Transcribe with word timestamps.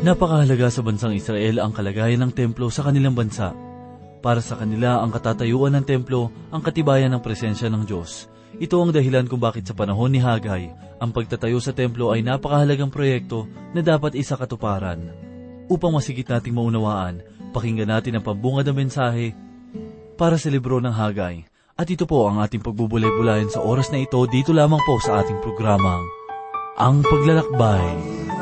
Napakahalaga 0.00 0.72
sa 0.72 0.80
bansang 0.80 1.12
Israel 1.12 1.60
ang 1.60 1.76
kalagayan 1.76 2.24
ng 2.24 2.32
templo 2.32 2.72
sa 2.72 2.88
kanilang 2.88 3.12
bansa. 3.12 3.52
Para 4.24 4.40
sa 4.40 4.56
kanila, 4.56 4.96
ang 4.96 5.12
katatayuan 5.12 5.76
ng 5.76 5.84
templo 5.84 6.32
ang 6.48 6.64
katibayan 6.64 7.12
ng 7.12 7.20
presensya 7.20 7.68
ng 7.68 7.84
Diyos. 7.84 8.24
Ito 8.56 8.80
ang 8.80 8.96
dahilan 8.96 9.28
kung 9.28 9.44
bakit 9.44 9.68
sa 9.68 9.76
panahon 9.76 10.08
ni 10.08 10.16
Hagay, 10.16 10.72
ang 10.96 11.12
pagtatayo 11.12 11.60
sa 11.60 11.76
templo 11.76 12.16
ay 12.16 12.24
napakahalagang 12.24 12.88
proyekto 12.88 13.44
na 13.76 13.84
dapat 13.84 14.16
isa 14.16 14.40
katuparan. 14.40 15.04
Upang 15.68 15.92
masigit 15.92 16.24
nating 16.24 16.56
maunawaan, 16.56 17.20
pakinggan 17.52 17.92
natin 17.92 18.16
ang 18.16 18.24
pambungad 18.24 18.64
ng 18.72 18.80
mensahe 18.80 19.36
para 20.16 20.40
sa 20.40 20.48
libro 20.48 20.80
ng 20.80 20.96
Hagay. 20.96 21.44
At 21.76 21.92
ito 21.92 22.08
po 22.08 22.24
ang 22.24 22.40
ating 22.40 22.64
pagbubulay-bulayan 22.64 23.52
sa 23.52 23.60
oras 23.60 23.92
na 23.92 24.00
ito 24.00 24.24
dito 24.24 24.56
lamang 24.56 24.80
po 24.80 24.96
sa 24.96 25.20
ating 25.20 25.44
programang 25.44 26.08
Ang 26.80 27.04
Paglalakbay. 27.04 27.92
Panginoon, 27.92 28.39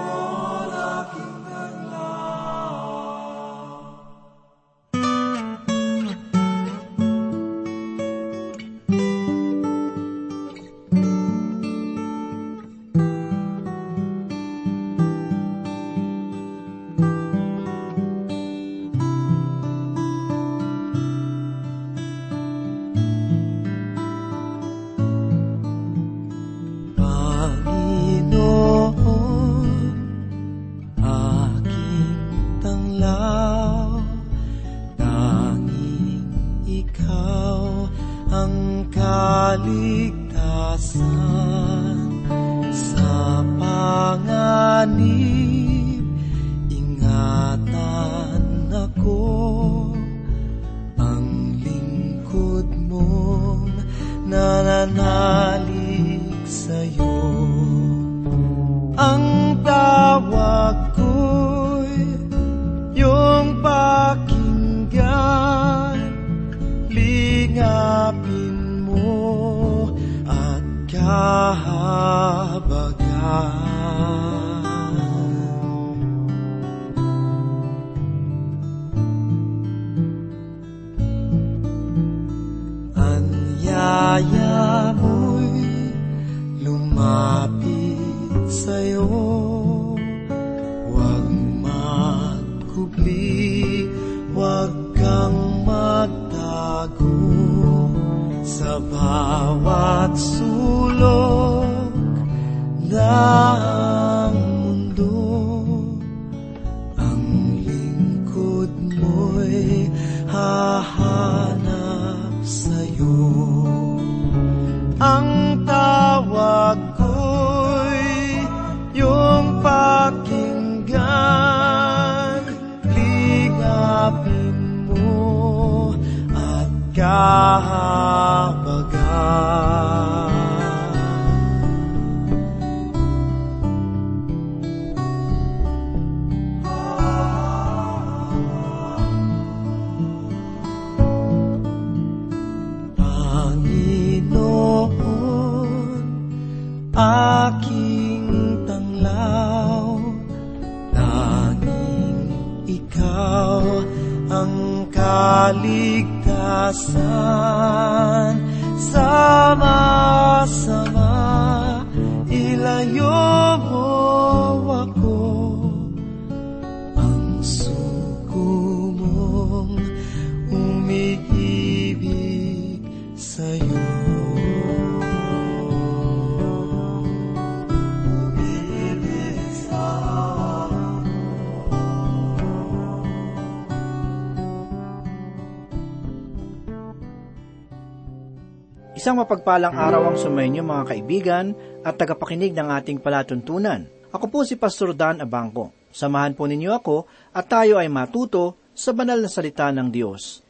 Isang 188.99 189.23
mapagpalang 189.23 189.79
araw 189.79 190.11
ang 190.11 190.19
sumainyo 190.19 190.67
mga 190.67 190.91
kaibigan 190.91 191.55
at 191.87 191.95
tagapakinig 191.95 192.51
ng 192.51 192.67
ating 192.67 192.99
palatuntunan. 192.99 193.87
Ako 194.11 194.27
po 194.27 194.43
si 194.43 194.59
Pastor 194.59 194.91
Dan 194.91 195.23
Abangco. 195.23 195.71
Samahan 195.95 196.35
po 196.35 196.51
ninyo 196.51 196.75
ako 196.75 197.07
at 197.31 197.47
tayo 197.47 197.79
ay 197.79 197.87
matuto 197.87 198.59
sa 198.75 198.91
banal 198.91 199.23
na 199.23 199.31
salita 199.31 199.71
ng 199.71 199.87
Diyos. 199.95 200.43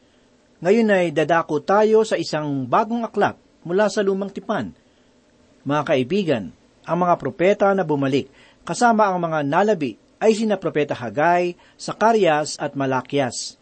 Ngayon 0.65 0.89
ay 0.89 1.05
dadako 1.13 1.61
tayo 1.61 2.01
sa 2.01 2.17
isang 2.17 2.65
bagong 2.65 3.05
aklat 3.05 3.37
mula 3.61 3.85
sa 3.85 4.01
lumang 4.01 4.33
tipan. 4.33 4.73
Mga 5.61 5.83
kaibigan, 5.85 6.49
ang 6.89 7.05
mga 7.05 7.21
propeta 7.21 7.69
na 7.77 7.85
bumalik 7.85 8.33
kasama 8.65 9.13
ang 9.13 9.21
mga 9.21 9.45
nalabi 9.45 9.93
ay 10.17 10.33
sina 10.33 10.57
Propeta 10.57 10.97
Hagay, 10.97 11.53
Sakarias 11.77 12.57
at 12.57 12.73
Malakias. 12.73 13.61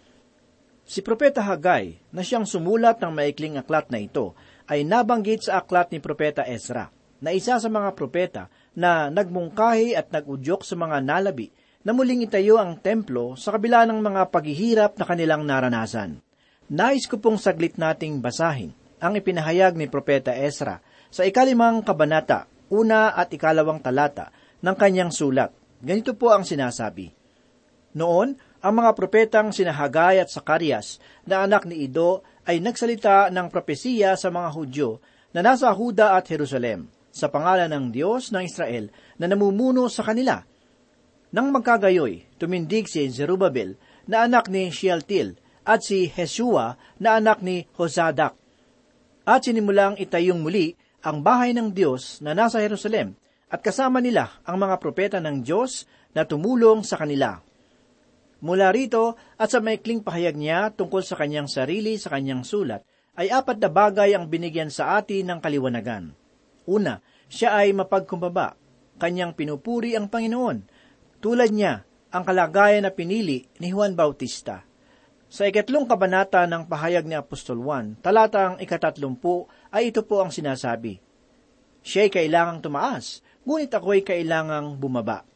Si 0.88 1.04
Propeta 1.04 1.44
Hagay, 1.44 2.00
na 2.16 2.24
siyang 2.24 2.48
sumulat 2.48 3.04
ng 3.04 3.12
maikling 3.12 3.60
aklat 3.60 3.92
na 3.92 4.00
ito, 4.00 4.32
ay 4.68 4.84
nabanggit 4.84 5.48
sa 5.48 5.64
aklat 5.64 5.90
ni 5.92 6.04
Propeta 6.04 6.44
Ezra, 6.44 6.92
na 7.24 7.34
isa 7.34 7.58
sa 7.58 7.70
mga 7.72 7.98
propeta 7.98 8.44
na 8.78 9.10
nagmungkahi 9.10 9.98
at 9.98 10.14
nagudyok 10.14 10.62
sa 10.62 10.78
mga 10.78 11.02
nalabi 11.02 11.50
na 11.82 11.96
muling 11.96 12.28
itayo 12.28 12.62
ang 12.62 12.78
templo 12.78 13.34
sa 13.34 13.56
kabila 13.56 13.88
ng 13.88 13.98
mga 14.04 14.30
paghihirap 14.30 15.00
na 15.00 15.06
kanilang 15.08 15.48
naranasan. 15.48 16.22
Nais 16.68 17.08
ko 17.08 17.18
pong 17.18 17.40
saglit 17.40 17.80
nating 17.80 18.20
basahin 18.20 18.76
ang 19.00 19.16
ipinahayag 19.16 19.80
ni 19.80 19.88
Propeta 19.88 20.36
Ezra 20.36 20.84
sa 21.08 21.24
ikalimang 21.24 21.82
kabanata, 21.82 22.46
una 22.68 23.16
at 23.16 23.32
ikalawang 23.32 23.80
talata 23.80 24.30
ng 24.60 24.76
kanyang 24.76 25.16
sulat. 25.16 25.56
Ganito 25.80 26.18
po 26.18 26.36
ang 26.36 26.44
sinasabi. 26.44 27.14
Noon, 27.96 28.36
ang 28.62 28.74
mga 28.82 28.92
propetang 28.98 29.54
sinahagay 29.54 30.18
at 30.18 30.34
Sakarias 30.34 30.98
na 31.30 31.46
anak 31.46 31.70
ni 31.70 31.86
Ido 31.86 32.26
ay 32.48 32.58
nagsalita 32.58 33.30
ng 33.30 33.48
propesiya 33.54 34.18
sa 34.18 34.34
mga 34.34 34.50
Hudyo 34.54 34.90
na 35.36 35.46
nasa 35.46 35.70
Huda 35.70 36.18
at 36.18 36.26
Jerusalem 36.26 36.90
sa 37.14 37.30
pangalan 37.30 37.70
ng 37.70 37.86
Diyos 37.94 38.30
ng 38.34 38.46
Israel 38.46 38.90
na 39.18 39.26
namumuno 39.30 39.90
sa 39.90 40.06
kanila. 40.06 40.42
Nang 41.34 41.52
magkagayoy, 41.52 42.40
tumindig 42.40 42.88
si 42.88 43.04
Zerubbabel 43.12 43.76
na 44.08 44.26
anak 44.26 44.48
ni 44.48 44.72
Shealtiel 44.72 45.36
at 45.68 45.84
si 45.84 46.08
Hesua 46.08 46.80
na 47.02 47.20
anak 47.20 47.44
ni 47.44 47.68
Hosadak. 47.76 48.38
At 49.28 49.44
sinimulang 49.44 50.00
itayong 50.00 50.40
muli 50.40 50.72
ang 51.04 51.20
bahay 51.20 51.52
ng 51.52 51.76
Diyos 51.76 52.24
na 52.24 52.32
nasa 52.32 52.64
Jerusalem 52.64 53.20
at 53.52 53.60
kasama 53.60 54.00
nila 54.00 54.40
ang 54.48 54.56
mga 54.56 54.80
propeta 54.80 55.18
ng 55.20 55.44
Diyos 55.44 55.84
na 56.16 56.24
tumulong 56.24 56.88
sa 56.88 56.96
kanila. 56.96 57.44
Mula 58.38 58.70
rito 58.70 59.18
at 59.40 59.50
sa 59.50 59.58
maikling 59.58 60.06
pahayag 60.06 60.38
niya 60.38 60.70
tungkol 60.70 61.02
sa 61.02 61.18
kanyang 61.18 61.50
sarili 61.50 61.98
sa 61.98 62.14
kanyang 62.14 62.46
sulat, 62.46 62.86
ay 63.18 63.34
apat 63.34 63.58
na 63.58 63.70
bagay 63.74 64.14
ang 64.14 64.30
binigyan 64.30 64.70
sa 64.70 65.02
atin 65.02 65.26
ng 65.26 65.40
kaliwanagan. 65.42 66.14
Una, 66.70 67.02
siya 67.26 67.58
ay 67.58 67.74
mapagkumbaba. 67.74 68.54
Kanyang 69.02 69.34
pinupuri 69.34 69.98
ang 69.98 70.06
Panginoon. 70.06 70.58
Tulad 71.18 71.50
niya, 71.50 71.82
ang 72.14 72.24
kalagayan 72.24 72.86
na 72.86 72.94
pinili 72.94 73.50
ni 73.58 73.74
Juan 73.74 73.98
Bautista. 73.98 74.62
Sa 75.28 75.44
ikatlong 75.44 75.90
kabanata 75.90 76.46
ng 76.48 76.70
pahayag 76.70 77.04
ni 77.04 77.18
Apostol 77.18 77.60
Juan, 77.60 78.00
talatang 78.00 78.62
ikatatlumpu, 78.64 79.50
ay 79.74 79.92
ito 79.92 80.06
po 80.06 80.24
ang 80.24 80.32
sinasabi. 80.32 81.02
Siya 81.84 82.08
ay 82.08 82.12
kailangang 82.14 82.64
tumaas, 82.64 83.20
ngunit 83.44 83.74
ako 83.74 83.98
ay 83.98 84.04
kailangang 84.08 84.80
bumaba. 84.80 85.28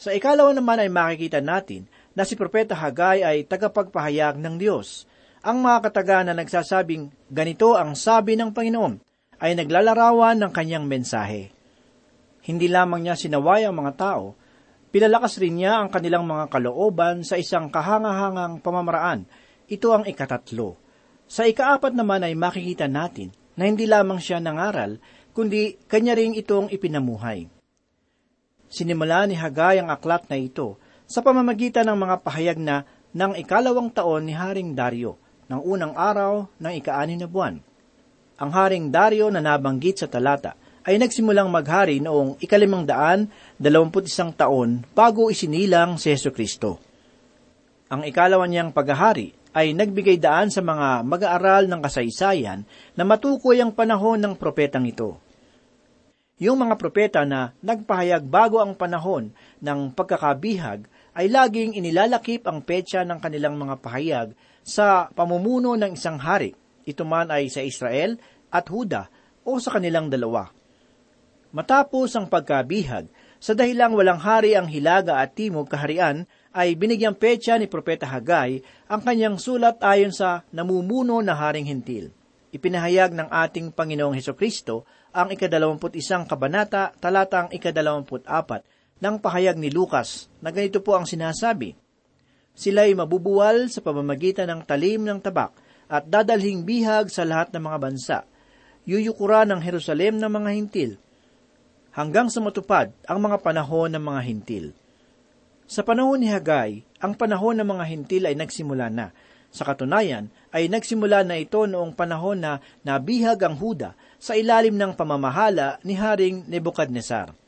Sa 0.00 0.10
ikalawa 0.10 0.50
naman 0.56 0.82
ay 0.82 0.90
makikita 0.90 1.38
natin 1.44 1.86
na 2.14 2.22
si 2.22 2.38
Propeta 2.38 2.78
Hagay 2.78 3.26
ay 3.26 3.46
tagapagpahayag 3.46 4.38
ng 4.38 4.54
Diyos. 4.56 5.06
Ang 5.44 5.60
mga 5.60 5.90
kataga 5.90 6.18
na 6.24 6.32
nagsasabing 6.32 7.12
ganito 7.28 7.76
ang 7.76 7.92
sabi 7.98 8.38
ng 8.38 8.54
Panginoon 8.54 9.02
ay 9.42 9.52
naglalarawan 9.58 10.40
ng 10.40 10.50
kanyang 10.54 10.88
mensahe. 10.88 11.52
Hindi 12.46 12.70
lamang 12.70 13.04
niya 13.04 13.18
sinaway 13.18 13.68
ang 13.68 13.76
mga 13.76 13.92
tao, 13.98 14.32
pinalakas 14.88 15.36
rin 15.42 15.60
niya 15.60 15.84
ang 15.84 15.92
kanilang 15.92 16.24
mga 16.24 16.48
kalooban 16.48 17.26
sa 17.26 17.36
isang 17.36 17.68
kahangahangang 17.68 18.62
pamamaraan. 18.64 19.28
Ito 19.68 19.92
ang 19.92 20.04
ikatatlo. 20.08 20.80
Sa 21.24 21.44
ikaapat 21.44 21.92
naman 21.96 22.24
ay 22.24 22.36
makikita 22.36 22.88
natin 22.88 23.32
na 23.56 23.66
hindi 23.68 23.88
lamang 23.88 24.20
siya 24.20 24.38
nangaral, 24.38 25.00
kundi 25.34 25.76
kanya 25.88 26.14
ring 26.14 26.36
itong 26.36 26.70
ipinamuhay. 26.70 27.48
Sinimula 28.68 29.24
ni 29.28 29.34
Hagay 29.36 29.80
ang 29.80 29.88
aklat 29.88 30.28
na 30.28 30.36
ito 30.36 30.76
sa 31.04 31.20
pamamagitan 31.20 31.84
ng 31.88 31.98
mga 32.00 32.16
pahayag 32.24 32.58
na 32.60 32.88
ng 33.14 33.38
ikalawang 33.38 33.92
taon 33.92 34.26
ni 34.26 34.34
Haring 34.34 34.72
Dario, 34.74 35.20
ng 35.48 35.60
unang 35.60 35.94
araw 35.94 36.48
ng 36.56 36.72
ika 36.80 37.04
na 37.04 37.28
buwan. 37.28 37.60
Ang 38.40 38.50
Haring 38.50 38.88
Dario 38.90 39.28
na 39.30 39.44
nabanggit 39.44 40.02
sa 40.02 40.08
talata 40.10 40.56
ay 40.84 41.00
nagsimulang 41.00 41.48
maghari 41.48 42.00
noong 42.00 42.40
ikalimang 42.42 42.84
daan, 42.84 43.30
dalawamput 43.56 44.04
isang 44.04 44.34
taon 44.34 44.84
bago 44.92 45.32
isinilang 45.32 45.96
si 45.96 46.12
Yesu 46.12 46.28
Kristo. 46.34 46.76
Ang 47.88 48.04
ikalawa 48.04 48.44
niyang 48.44 48.72
paghahari 48.74 49.32
ay 49.54 49.70
nagbigay 49.72 50.18
daan 50.18 50.50
sa 50.50 50.60
mga 50.60 51.06
mag-aaral 51.06 51.70
ng 51.70 51.80
kasaysayan 51.80 52.66
na 52.98 53.02
matukoy 53.06 53.62
ang 53.62 53.70
panahon 53.70 54.18
ng 54.18 54.34
propetang 54.34 54.84
ito. 54.84 55.16
Yung 56.42 56.58
mga 56.58 56.74
propeta 56.74 57.22
na 57.22 57.54
nagpahayag 57.62 58.26
bago 58.26 58.58
ang 58.58 58.74
panahon 58.74 59.30
ng 59.62 59.94
pagkakabihag 59.94 60.90
ay 61.14 61.30
laging 61.30 61.78
inilalakip 61.78 62.42
ang 62.50 62.66
petsa 62.66 63.06
ng 63.06 63.22
kanilang 63.22 63.54
mga 63.54 63.78
pahayag 63.78 64.28
sa 64.66 65.08
pamumuno 65.14 65.78
ng 65.78 65.94
isang 65.94 66.18
hari. 66.18 66.52
Ito 66.84 67.06
man 67.06 67.30
ay 67.30 67.48
sa 67.48 67.62
Israel 67.62 68.18
at 68.50 68.66
Huda 68.66 69.08
o 69.46 69.56
sa 69.62 69.78
kanilang 69.78 70.10
dalawa. 70.10 70.50
Matapos 71.54 72.18
ang 72.18 72.26
pagkabihag, 72.26 73.06
sa 73.38 73.52
dahilang 73.54 73.94
walang 73.94 74.18
hari 74.18 74.58
ang 74.58 74.66
Hilaga 74.66 75.22
at 75.22 75.38
Timog 75.38 75.70
kaharian, 75.70 76.26
ay 76.50 76.74
binigyang 76.74 77.14
petsa 77.14 77.54
ni 77.60 77.70
Propeta 77.70 78.10
Hagay 78.10 78.62
ang 78.90 79.02
kanyang 79.02 79.38
sulat 79.38 79.78
ayon 79.82 80.10
sa 80.10 80.42
namumuno 80.50 81.22
na 81.22 81.34
haring 81.38 81.66
hintil. 81.66 82.10
Ipinahayag 82.54 83.14
ng 83.14 83.28
ating 83.30 83.74
Panginoong 83.74 84.14
Heso 84.14 84.34
Kristo 84.34 84.86
ang 85.14 85.30
ikadalawamput 85.30 85.94
isang 85.98 86.26
kabanata 86.26 86.94
talatang 86.98 87.50
ikadalawamput 87.54 88.26
apat 88.26 88.62
ng 89.04 89.20
pahayag 89.20 89.60
ni 89.60 89.68
Lucas 89.68 90.32
na 90.40 90.48
ganito 90.48 90.80
po 90.80 90.96
ang 90.96 91.04
sinasabi. 91.04 91.76
Sila'y 92.56 92.96
mabubuwal 92.96 93.68
sa 93.68 93.84
pamamagitan 93.84 94.48
ng 94.48 94.60
talim 94.64 95.04
ng 95.04 95.20
tabak 95.20 95.52
at 95.92 96.08
dadalhing 96.08 96.64
bihag 96.64 97.12
sa 97.12 97.28
lahat 97.28 97.52
ng 97.52 97.60
mga 97.60 97.78
bansa. 97.84 98.18
Yuyukura 98.88 99.44
ng 99.44 99.60
Jerusalem 99.60 100.16
ng 100.16 100.32
mga 100.32 100.50
hintil 100.56 100.92
hanggang 101.94 102.26
sa 102.26 102.42
matupad 102.42 102.90
ang 103.06 103.22
mga 103.22 103.38
panahon 103.44 103.92
ng 103.94 104.02
mga 104.02 104.20
hintil. 104.26 104.66
Sa 105.64 105.80
panahon 105.86 106.20
ni 106.20 106.28
Hagay, 106.28 106.84
ang 107.00 107.16
panahon 107.16 107.56
ng 107.56 107.68
mga 107.68 107.84
hintil 107.88 108.22
ay 108.28 108.36
nagsimula 108.36 108.90
na. 108.92 109.14
Sa 109.54 109.62
katunayan, 109.62 110.28
ay 110.50 110.66
nagsimula 110.66 111.22
na 111.22 111.38
ito 111.38 111.64
noong 111.64 111.94
panahon 111.94 112.42
na 112.42 112.58
nabihag 112.82 113.38
ang 113.46 113.54
Huda 113.54 113.94
sa 114.18 114.34
ilalim 114.34 114.74
ng 114.74 114.98
pamamahala 114.98 115.78
ni 115.86 115.94
Haring 115.94 116.50
Nebukadnesar. 116.50 117.43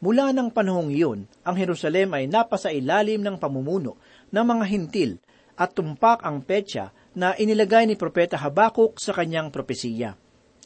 Mula 0.00 0.32
ng 0.32 0.48
panahong 0.48 0.88
iyon, 0.88 1.28
ang 1.44 1.60
Jerusalem 1.60 2.16
ay 2.16 2.24
napasa 2.24 2.72
ilalim 2.72 3.20
ng 3.20 3.36
pamumuno 3.36 4.00
ng 4.32 4.44
mga 4.48 4.64
hintil 4.64 5.20
at 5.60 5.76
tumpak 5.76 6.24
ang 6.24 6.40
petsa 6.40 6.88
na 7.12 7.36
inilagay 7.36 7.84
ni 7.84 8.00
Propeta 8.00 8.40
Habakuk 8.40 8.96
sa 8.96 9.12
kanyang 9.12 9.52
propesiya. 9.52 10.16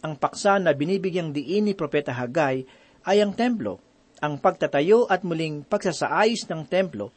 Ang 0.06 0.22
paksa 0.22 0.62
na 0.62 0.70
binibigyang 0.70 1.34
diin 1.34 1.66
ni 1.66 1.74
Propeta 1.74 2.14
Hagay 2.14 2.62
ay 3.02 3.18
ang 3.18 3.34
templo, 3.34 3.82
ang 4.22 4.38
pagtatayo 4.38 5.10
at 5.10 5.26
muling 5.26 5.66
pagsasaayos 5.66 6.46
ng 6.46 6.62
templo. 6.70 7.10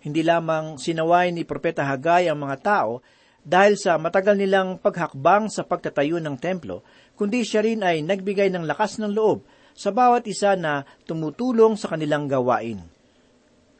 Hindi 0.00 0.24
lamang 0.24 0.80
sinaway 0.80 1.36
ni 1.36 1.44
Propeta 1.44 1.84
Hagay 1.84 2.32
ang 2.32 2.40
mga 2.48 2.56
tao 2.64 3.04
dahil 3.44 3.76
sa 3.76 4.00
matagal 4.00 4.40
nilang 4.40 4.80
paghakbang 4.80 5.52
sa 5.52 5.68
pagtatayo 5.68 6.16
ng 6.16 6.40
templo, 6.40 6.80
kundi 7.12 7.44
siya 7.44 7.60
rin 7.60 7.84
ay 7.84 8.00
nagbigay 8.00 8.48
ng 8.48 8.64
lakas 8.64 8.96
ng 8.96 9.12
loob 9.12 9.44
sa 9.72 9.90
bawat 9.90 10.24
isa 10.28 10.56
na 10.56 10.84
tumutulong 11.04 11.76
sa 11.76 11.92
kanilang 11.92 12.28
gawain. 12.28 12.80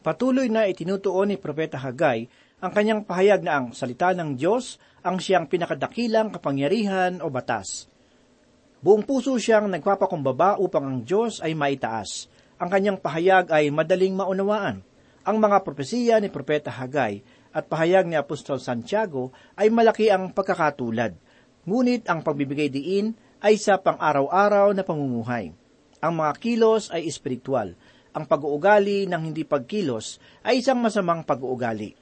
Patuloy 0.03 0.51
na 0.51 0.67
itinutuon 0.67 1.31
ni 1.31 1.37
Propeta 1.39 1.79
Hagay 1.79 2.27
ang 2.63 2.71
kanyang 2.75 3.03
pahayag 3.07 3.43
na 3.43 3.59
ang 3.59 3.67
salita 3.75 4.11
ng 4.15 4.35
Diyos 4.35 4.79
ang 5.03 5.19
siyang 5.19 5.51
pinakadakilang 5.51 6.31
kapangyarihan 6.31 7.19
o 7.23 7.31
batas. 7.31 7.91
Buong 8.83 9.07
puso 9.07 9.35
siyang 9.39 9.71
nagpapakumbaba 9.71 10.59
upang 10.59 10.83
ang 10.87 10.99
Diyos 11.07 11.39
ay 11.39 11.55
maitaas. 11.55 12.27
Ang 12.59 12.71
kanyang 12.71 12.99
pahayag 12.99 13.51
ay 13.55 13.71
madaling 13.71 14.15
maunawaan. 14.15 14.83
Ang 15.23 15.37
mga 15.39 15.63
propesiya 15.63 16.19
ni 16.19 16.27
Propeta 16.27 16.71
Hagay 16.71 17.23
at 17.55 17.71
pahayag 17.71 18.11
ni 18.11 18.19
Apostol 18.19 18.59
Santiago 18.59 19.31
ay 19.55 19.71
malaki 19.71 20.11
ang 20.11 20.35
pagkakatulad. 20.35 21.15
Ngunit 21.63 22.11
ang 22.11 22.27
pagbibigay 22.27 22.75
diin 22.75 23.15
ay 23.39 23.55
sa 23.55 23.79
pang-araw-araw 23.79 24.75
na 24.75 24.83
pamumuhay. 24.83 25.62
Ang 26.03 26.19
mga 26.19 26.33
kilos 26.43 26.91
ay 26.91 27.07
espiritual. 27.07 27.79
Ang 28.11 28.27
pag-uugali 28.27 29.07
ng 29.07 29.23
hindi 29.23 29.47
pagkilos 29.47 30.19
ay 30.43 30.59
isang 30.59 30.83
masamang 30.83 31.23
pag-uugali. 31.23 31.95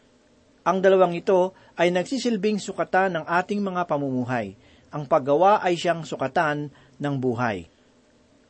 Ang 0.65 0.81
dalawang 0.81 1.13
ito 1.13 1.53
ay 1.77 1.93
nagsisilbing 1.93 2.57
sukatan 2.57 3.21
ng 3.21 3.25
ating 3.29 3.61
mga 3.61 3.85
pamumuhay. 3.85 4.57
Ang 4.89 5.05
paggawa 5.05 5.61
ay 5.61 5.77
siyang 5.77 6.09
sukatan 6.09 6.73
ng 6.97 7.15
buhay. 7.21 7.69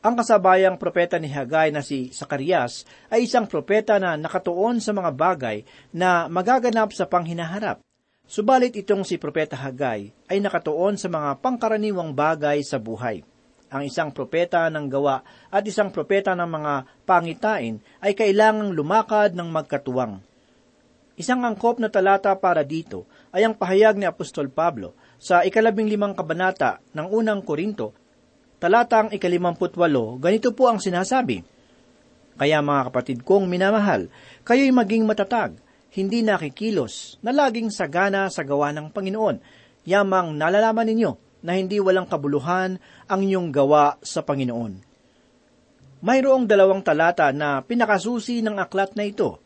Ang 0.01 0.17
kasabayang 0.17 0.79
propeta 0.79 1.19
ni 1.19 1.27
Hagay 1.27 1.69
na 1.75 1.83
si 1.83 2.15
Sakarias 2.15 2.87
ay 3.11 3.27
isang 3.27 3.43
propeta 3.43 3.99
na 3.99 4.15
nakatuon 4.15 4.79
sa 4.79 4.95
mga 4.95 5.11
bagay 5.13 5.67
na 5.91 6.31
magaganap 6.31 6.95
sa 6.95 7.05
panghinaharap. 7.11 7.83
Subalit 8.23 8.71
itong 8.79 9.03
si 9.03 9.19
Propeta 9.19 9.59
Hagay 9.59 10.15
ay 10.31 10.37
nakatuon 10.39 10.95
sa 10.95 11.11
mga 11.11 11.43
pangkaraniwang 11.43 12.15
bagay 12.15 12.63
sa 12.63 12.79
buhay. 12.79 13.27
Ang 13.71 13.87
isang 13.87 14.11
propeta 14.11 14.67
ng 14.67 14.91
gawa 14.91 15.23
at 15.47 15.63
isang 15.63 15.95
propeta 15.95 16.35
ng 16.35 16.43
mga 16.43 16.73
pangitain 17.07 17.79
ay 18.03 18.11
kailangang 18.11 18.75
lumakad 18.75 19.31
ng 19.31 19.47
magkatuwang. 19.47 20.19
Isang 21.15 21.47
angkop 21.47 21.79
na 21.79 21.87
talata 21.87 22.35
para 22.35 22.67
dito 22.67 23.07
ay 23.31 23.47
ang 23.47 23.55
pahayag 23.55 23.95
ni 23.95 24.03
Apostol 24.03 24.51
Pablo 24.51 24.91
sa 25.15 25.47
ikalabing 25.47 25.87
limang 25.87 26.11
kabanata 26.11 26.83
ng 26.91 27.07
unang 27.15 27.39
Korinto, 27.47 27.95
talatang 28.59 29.15
ikalimamput 29.15 29.71
walo, 29.79 30.19
ganito 30.19 30.51
po 30.51 30.67
ang 30.67 30.83
sinasabi. 30.83 31.39
Kaya 32.35 32.59
mga 32.59 32.91
kapatid 32.91 33.23
kong 33.23 33.47
minamahal, 33.47 34.11
kayo'y 34.43 34.75
maging 34.75 35.07
matatag, 35.07 35.55
hindi 35.95 36.27
nakikilos, 36.27 37.23
na 37.23 37.31
laging 37.31 37.71
sagana 37.71 38.27
sa 38.27 38.43
gawa 38.43 38.75
ng 38.75 38.91
Panginoon, 38.91 39.39
yamang 39.87 40.35
nalalaman 40.35 40.91
ninyo 40.91 41.30
na 41.41 41.57
hindi 41.57 41.81
walang 41.81 42.05
kabuluhan 42.05 42.77
ang 43.09 43.19
inyong 43.21 43.49
gawa 43.49 43.97
sa 44.01 44.21
Panginoon. 44.21 44.81
Mayroong 46.01 46.49
dalawang 46.49 46.81
talata 46.81 47.29
na 47.29 47.61
pinakasusi 47.61 48.41
ng 48.41 48.57
aklat 48.57 48.97
na 48.97 49.05
ito. 49.05 49.37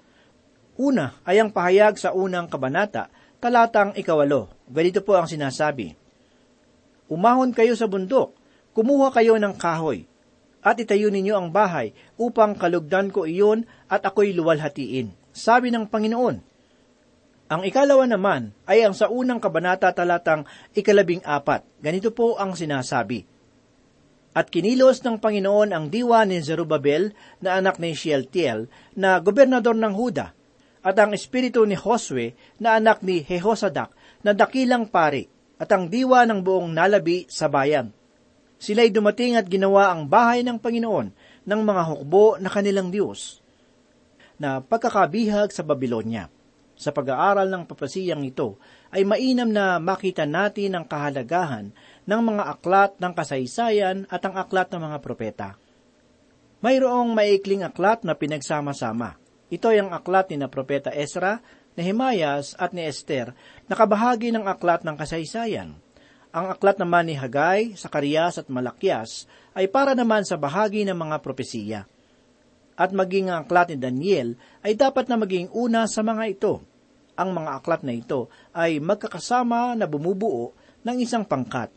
Una 0.79 1.15
ay 1.27 1.43
ang 1.43 1.51
pahayag 1.51 1.99
sa 1.99 2.15
unang 2.15 2.47
kabanata, 2.47 3.11
talatang 3.43 3.91
ikawalo. 3.95 4.47
Ganito 4.67 5.03
po 5.03 5.19
ang 5.19 5.27
sinasabi. 5.27 5.95
Umahon 7.11 7.51
kayo 7.51 7.75
sa 7.75 7.91
bundok, 7.91 8.31
kumuha 8.71 9.11
kayo 9.11 9.35
ng 9.35 9.55
kahoy, 9.55 10.07
at 10.65 10.79
itayo 10.81 11.13
ninyo 11.13 11.37
ang 11.37 11.47
bahay 11.53 11.93
upang 12.17 12.57
kalugdan 12.57 13.13
ko 13.13 13.29
iyon 13.29 13.69
at 13.85 14.01
ako'y 14.01 14.33
luwalhatiin. 14.33 15.13
Sabi 15.29 15.69
ng 15.69 15.85
Panginoon, 15.85 16.54
ang 17.45 17.61
ikalawa 17.61 18.09
naman 18.09 18.57
ay 18.65 18.81
ang 18.81 18.97
sa 18.97 19.05
unang 19.05 19.37
kabanata 19.37 19.93
talatang 19.93 20.49
ikalabing 20.73 21.21
apat. 21.21 21.61
Ganito 21.77 22.09
po 22.09 22.41
ang 22.41 22.57
sinasabi. 22.57 23.21
At 24.35 24.49
kinilos 24.51 24.99
ng 25.05 25.21
Panginoon 25.21 25.71
ang 25.71 25.87
diwa 25.87 26.25
ni 26.25 26.41
Zerubabel 26.41 27.13
na 27.39 27.55
anak 27.61 27.79
ni 27.79 27.95
Shealtiel 27.95 28.67
na 28.97 29.21
gobernador 29.21 29.77
ng 29.77 29.93
Huda 29.93 30.33
at 30.85 30.95
ang 30.99 31.15
espiritu 31.15 31.63
ni 31.63 31.77
Josue 31.77 32.35
na 32.59 32.75
anak 32.81 32.99
ni 32.99 33.23
Jehosadak 33.23 33.95
na 34.25 34.35
dakilang 34.35 34.91
pari 34.91 35.29
at 35.55 35.71
ang 35.71 35.87
diwa 35.87 36.27
ng 36.27 36.43
buong 36.43 36.75
nalabi 36.75 37.29
sa 37.31 37.47
bayan. 37.47 37.95
Sila'y 38.59 38.91
dumating 38.91 39.39
at 39.39 39.47
ginawa 39.47 39.93
ang 39.93 40.09
bahay 40.09 40.43
ng 40.43 40.59
Panginoon 40.59 41.07
ng 41.45 41.61
mga 41.61 41.81
hukbo 41.93 42.35
na 42.41 42.51
kanilang 42.51 42.91
Diyos 42.91 43.39
na 44.35 44.59
pagkakabihag 44.59 45.55
sa 45.55 45.63
Babylonia. 45.63 46.34
Sa 46.75 46.91
pag-aaral 46.91 47.47
ng 47.47 47.63
papasiyang 47.63 48.27
ito, 48.27 48.59
ay 48.91 49.07
mainam 49.07 49.47
na 49.47 49.79
makita 49.79 50.27
natin 50.27 50.75
ang 50.75 50.83
kahalagahan 50.83 51.71
ng 52.03 52.21
mga 52.21 52.43
aklat 52.51 52.91
ng 52.99 53.13
kasaysayan 53.15 53.97
at 54.11 54.21
ang 54.27 54.35
aklat 54.35 54.67
ng 54.75 54.81
mga 54.83 54.97
propeta. 54.99 55.49
Mayroong 56.59 57.15
maikling 57.15 57.63
aklat 57.63 58.03
na 58.03 58.11
pinagsama-sama. 58.11 59.15
Ito 59.47 59.71
ay 59.71 59.87
ang 59.87 59.95
aklat 59.95 60.35
ni 60.35 60.43
na 60.43 60.51
propeta 60.51 60.91
Ezra, 60.91 61.39
Nehemias 61.79 62.55
at 62.59 62.75
ni 62.75 62.83
Esther, 62.83 63.31
nakabahagi 63.71 64.35
ng 64.35 64.43
aklat 64.47 64.83
ng 64.83 64.95
kasaysayan. 64.99 65.79
Ang 66.35 66.45
aklat 66.51 66.75
naman 66.75 67.07
ni 67.07 67.15
Hagay, 67.15 67.79
Sakarias 67.79 68.35
at 68.35 68.51
Malakyas 68.51 69.31
ay 69.55 69.71
para 69.71 69.95
naman 69.95 70.27
sa 70.27 70.35
bahagi 70.35 70.83
ng 70.83 70.95
mga 70.95 71.23
propesiya 71.23 71.87
at 72.75 72.91
maging 72.91 73.31
ang 73.31 73.47
aklat 73.47 73.71
ni 73.71 73.77
Daniel 73.79 74.35
ay 74.61 74.75
dapat 74.75 75.07
na 75.07 75.15
maging 75.15 75.51
una 75.55 75.87
sa 75.87 76.03
mga 76.03 76.23
ito. 76.27 76.53
Ang 77.15 77.31
mga 77.31 77.51
aklat 77.63 77.81
na 77.87 77.95
ito 77.95 78.27
ay 78.51 78.83
magkakasama 78.83 79.79
na 79.79 79.87
bumubuo 79.87 80.51
ng 80.83 80.97
isang 80.99 81.23
pangkat. 81.23 81.71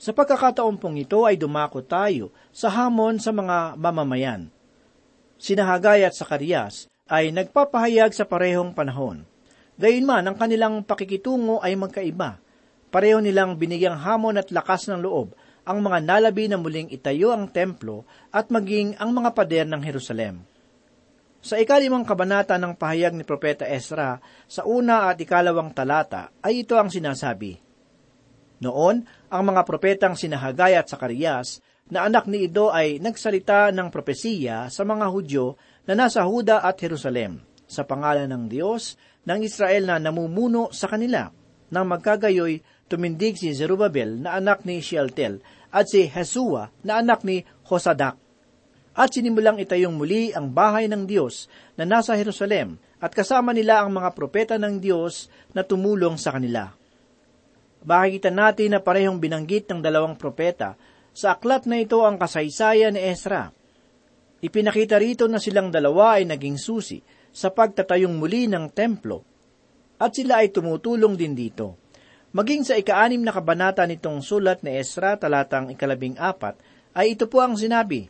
Sa 0.00 0.16
pagkakataon 0.16 0.80
pong 0.80 0.96
ito 1.04 1.28
ay 1.28 1.36
dumako 1.36 1.84
tayo 1.84 2.32
sa 2.54 2.72
hamon 2.72 3.20
sa 3.20 3.34
mga 3.34 3.76
mamamayan. 3.76 4.48
Sinahagay 5.36 6.08
at 6.08 6.16
Sakarias 6.16 6.88
ay 7.10 7.28
nagpapahayag 7.34 8.14
sa 8.16 8.24
parehong 8.24 8.72
panahon. 8.72 9.28
Gayunman, 9.78 10.26
ang 10.26 10.36
kanilang 10.38 10.82
pakikitungo 10.82 11.62
ay 11.62 11.78
magkaiba. 11.78 12.40
Pareho 12.88 13.20
nilang 13.20 13.60
binigyang 13.60 14.00
hamon 14.00 14.40
at 14.40 14.48
lakas 14.48 14.88
ng 14.88 15.04
loob 15.04 15.36
ang 15.68 15.84
mga 15.84 16.00
nalabi 16.00 16.48
na 16.48 16.56
muling 16.56 16.88
itayo 16.88 17.28
ang 17.28 17.52
templo 17.52 18.08
at 18.32 18.48
maging 18.48 18.96
ang 18.96 19.12
mga 19.12 19.36
pader 19.36 19.66
ng 19.68 19.84
Jerusalem. 19.84 20.40
Sa 21.44 21.60
ikalimang 21.60 22.08
kabanata 22.08 22.56
ng 22.56 22.72
pahayag 22.74 23.12
ni 23.12 23.22
Propeta 23.22 23.68
Ezra, 23.68 24.16
sa 24.48 24.64
una 24.64 25.12
at 25.12 25.20
ikalawang 25.20 25.76
talata, 25.76 26.32
ay 26.40 26.64
ito 26.64 26.74
ang 26.80 26.88
sinasabi. 26.88 27.60
Noon, 28.58 29.06
ang 29.30 29.42
mga 29.44 29.62
propetang 29.62 30.18
sinahagay 30.18 30.74
at 30.74 30.90
Sakarias, 30.90 31.62
na 31.88 32.04
anak 32.04 32.28
ni 32.28 32.48
Ido 32.48 32.68
ay 32.68 33.00
nagsalita 33.00 33.72
ng 33.72 33.88
propesiya 33.88 34.68
sa 34.68 34.82
mga 34.84 35.08
Hudyo 35.08 35.56
na 35.88 35.96
nasa 35.96 36.24
Huda 36.24 36.60
at 36.60 36.76
Jerusalem, 36.76 37.40
sa 37.64 37.84
pangalan 37.84 38.28
ng 38.28 38.44
Diyos 38.48 38.96
ng 39.24 39.40
Israel 39.44 39.88
na 39.88 39.96
namumuno 40.00 40.68
sa 40.72 40.88
kanila. 40.88 41.32
Nang 41.68 41.88
magkagayoy, 41.88 42.60
tumindig 42.88 43.36
si 43.36 43.52
Zerubabel 43.52 44.24
na 44.24 44.36
anak 44.36 44.64
ni 44.64 44.80
Shealtel 44.80 45.44
at 45.68 45.88
si 45.88 46.08
Hesua 46.08 46.72
na 46.84 47.00
anak 47.00 47.24
ni 47.24 47.44
Hosadak. 47.68 48.16
At 48.98 49.14
sinimulang 49.14 49.62
itayong 49.62 49.94
muli 49.94 50.34
ang 50.34 50.50
bahay 50.50 50.90
ng 50.90 51.06
Diyos 51.06 51.46
na 51.78 51.86
nasa 51.86 52.18
Jerusalem 52.18 52.82
at 52.98 53.14
kasama 53.14 53.54
nila 53.54 53.86
ang 53.86 53.94
mga 53.94 54.10
propeta 54.10 54.54
ng 54.58 54.82
Diyos 54.82 55.30
na 55.54 55.62
tumulong 55.62 56.18
sa 56.18 56.34
kanila. 56.34 56.74
Makikita 57.86 58.34
natin 58.34 58.74
na 58.74 58.82
parehong 58.82 59.22
binanggit 59.22 59.70
ng 59.70 59.78
dalawang 59.78 60.18
propeta 60.18 60.74
sa 61.14 61.38
aklat 61.38 61.70
na 61.70 61.78
ito 61.78 62.02
ang 62.02 62.18
kasaysayan 62.18 62.98
ni 62.98 63.06
Ezra. 63.06 63.54
Ipinakita 64.42 64.98
rito 64.98 65.30
na 65.30 65.38
silang 65.38 65.70
dalawa 65.70 66.18
ay 66.18 66.26
naging 66.26 66.58
susi 66.58 66.98
sa 67.30 67.54
pagtatayong 67.54 68.18
muli 68.18 68.50
ng 68.50 68.70
templo 68.74 69.22
at 69.98 70.14
sila 70.14 70.42
ay 70.42 70.50
tumutulong 70.50 71.14
din 71.14 71.34
dito. 71.34 71.87
Maging 72.38 72.62
sa 72.62 72.78
ikaanim 72.78 73.26
na 73.26 73.34
kabanata 73.34 73.82
nitong 73.82 74.22
sulat 74.22 74.62
ni 74.62 74.78
Esra 74.78 75.18
talatang 75.18 75.74
ikalabing 75.74 76.14
apat, 76.22 76.54
ay 76.94 77.18
ito 77.18 77.26
po 77.26 77.42
ang 77.42 77.58
sinabi, 77.58 78.06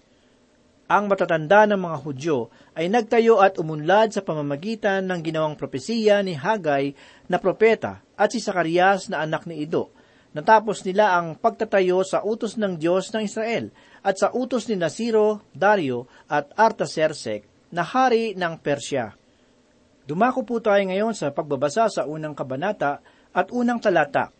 Ang 0.84 1.08
matatanda 1.08 1.64
ng 1.64 1.80
mga 1.80 1.96
Hudyo 2.04 2.52
ay 2.76 2.92
nagtayo 2.92 3.40
at 3.40 3.56
umunlad 3.56 4.12
sa 4.12 4.20
pamamagitan 4.20 5.08
ng 5.08 5.24
ginawang 5.24 5.56
propesiya 5.56 6.20
ni 6.20 6.36
Hagay 6.36 6.92
na 7.24 7.40
propeta 7.40 8.04
at 8.20 8.28
si 8.28 8.36
Sakarias 8.44 9.08
na 9.08 9.24
anak 9.24 9.48
ni 9.48 9.64
Ido. 9.64 9.88
Natapos 10.36 10.84
nila 10.84 11.16
ang 11.16 11.32
pagtatayo 11.32 12.04
sa 12.04 12.20
utos 12.20 12.60
ng 12.60 12.76
Diyos 12.76 13.08
ng 13.16 13.24
Israel 13.24 13.72
at 14.04 14.20
sa 14.20 14.28
utos 14.28 14.68
ni 14.68 14.76
Nasiro, 14.76 15.40
Dario 15.56 16.04
at 16.28 16.52
Artasersek 16.52 17.72
na 17.72 17.80
hari 17.80 18.36
ng 18.36 18.60
Persya. 18.60 19.08
Dumako 20.04 20.44
po 20.44 20.60
tayo 20.60 20.84
ngayon 20.84 21.16
sa 21.16 21.32
pagbabasa 21.32 21.88
sa 21.88 22.04
unang 22.04 22.36
kabanata 22.36 23.00
at 23.32 23.52
unang 23.52 23.82
talata. 23.82 24.32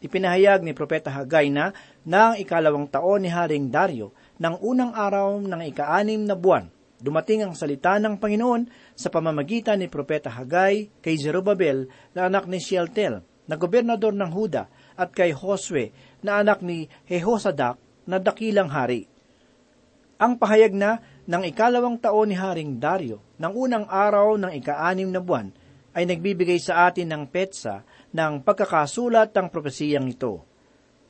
Ipinahayag 0.00 0.64
ni 0.64 0.72
Propeta 0.72 1.12
Hagay 1.12 1.52
na 1.52 1.76
ng 2.08 2.40
ikalawang 2.40 2.88
taon 2.88 3.20
ni 3.20 3.30
Haring 3.30 3.68
Dario 3.68 4.16
ng 4.40 4.56
unang 4.64 4.96
araw 4.96 5.36
ng 5.44 5.60
ikaanim 5.68 6.24
na 6.24 6.32
buwan. 6.32 6.72
Dumating 7.00 7.44
ang 7.44 7.52
salita 7.56 7.96
ng 8.00 8.16
Panginoon 8.16 8.94
sa 8.96 9.12
pamamagitan 9.12 9.80
ni 9.80 9.88
Propeta 9.88 10.32
Hagay 10.32 10.88
kay 11.04 11.16
Zerubabel 11.20 11.88
na 12.16 12.28
anak 12.28 12.48
ni 12.48 12.60
Shealtel, 12.60 13.24
na 13.48 13.58
gobernador 13.58 14.14
ng 14.14 14.30
Huda, 14.30 14.68
at 15.00 15.10
kay 15.10 15.32
Josue 15.32 15.90
na 16.20 16.38
anak 16.38 16.60
ni 16.60 16.86
Jehosadak 17.08 17.80
na 18.04 18.20
dakilang 18.20 18.68
hari. 18.68 19.08
Ang 20.20 20.36
pahayag 20.36 20.76
na 20.76 21.00
ng 21.24 21.48
ikalawang 21.48 21.96
taon 21.96 22.28
ni 22.28 22.36
Haring 22.36 22.76
Dario 22.76 23.24
ng 23.40 23.52
unang 23.56 23.88
araw 23.88 24.36
ng 24.36 24.52
ikaanim 24.60 25.08
na 25.08 25.24
buwan 25.24 25.48
ay 25.94 26.06
nagbibigay 26.06 26.58
sa 26.62 26.86
atin 26.90 27.10
ng 27.10 27.24
petsa 27.30 27.82
ng 28.14 28.42
pagkakasulat 28.46 29.34
ng 29.34 29.46
propesiyang 29.50 30.06
ito, 30.06 30.46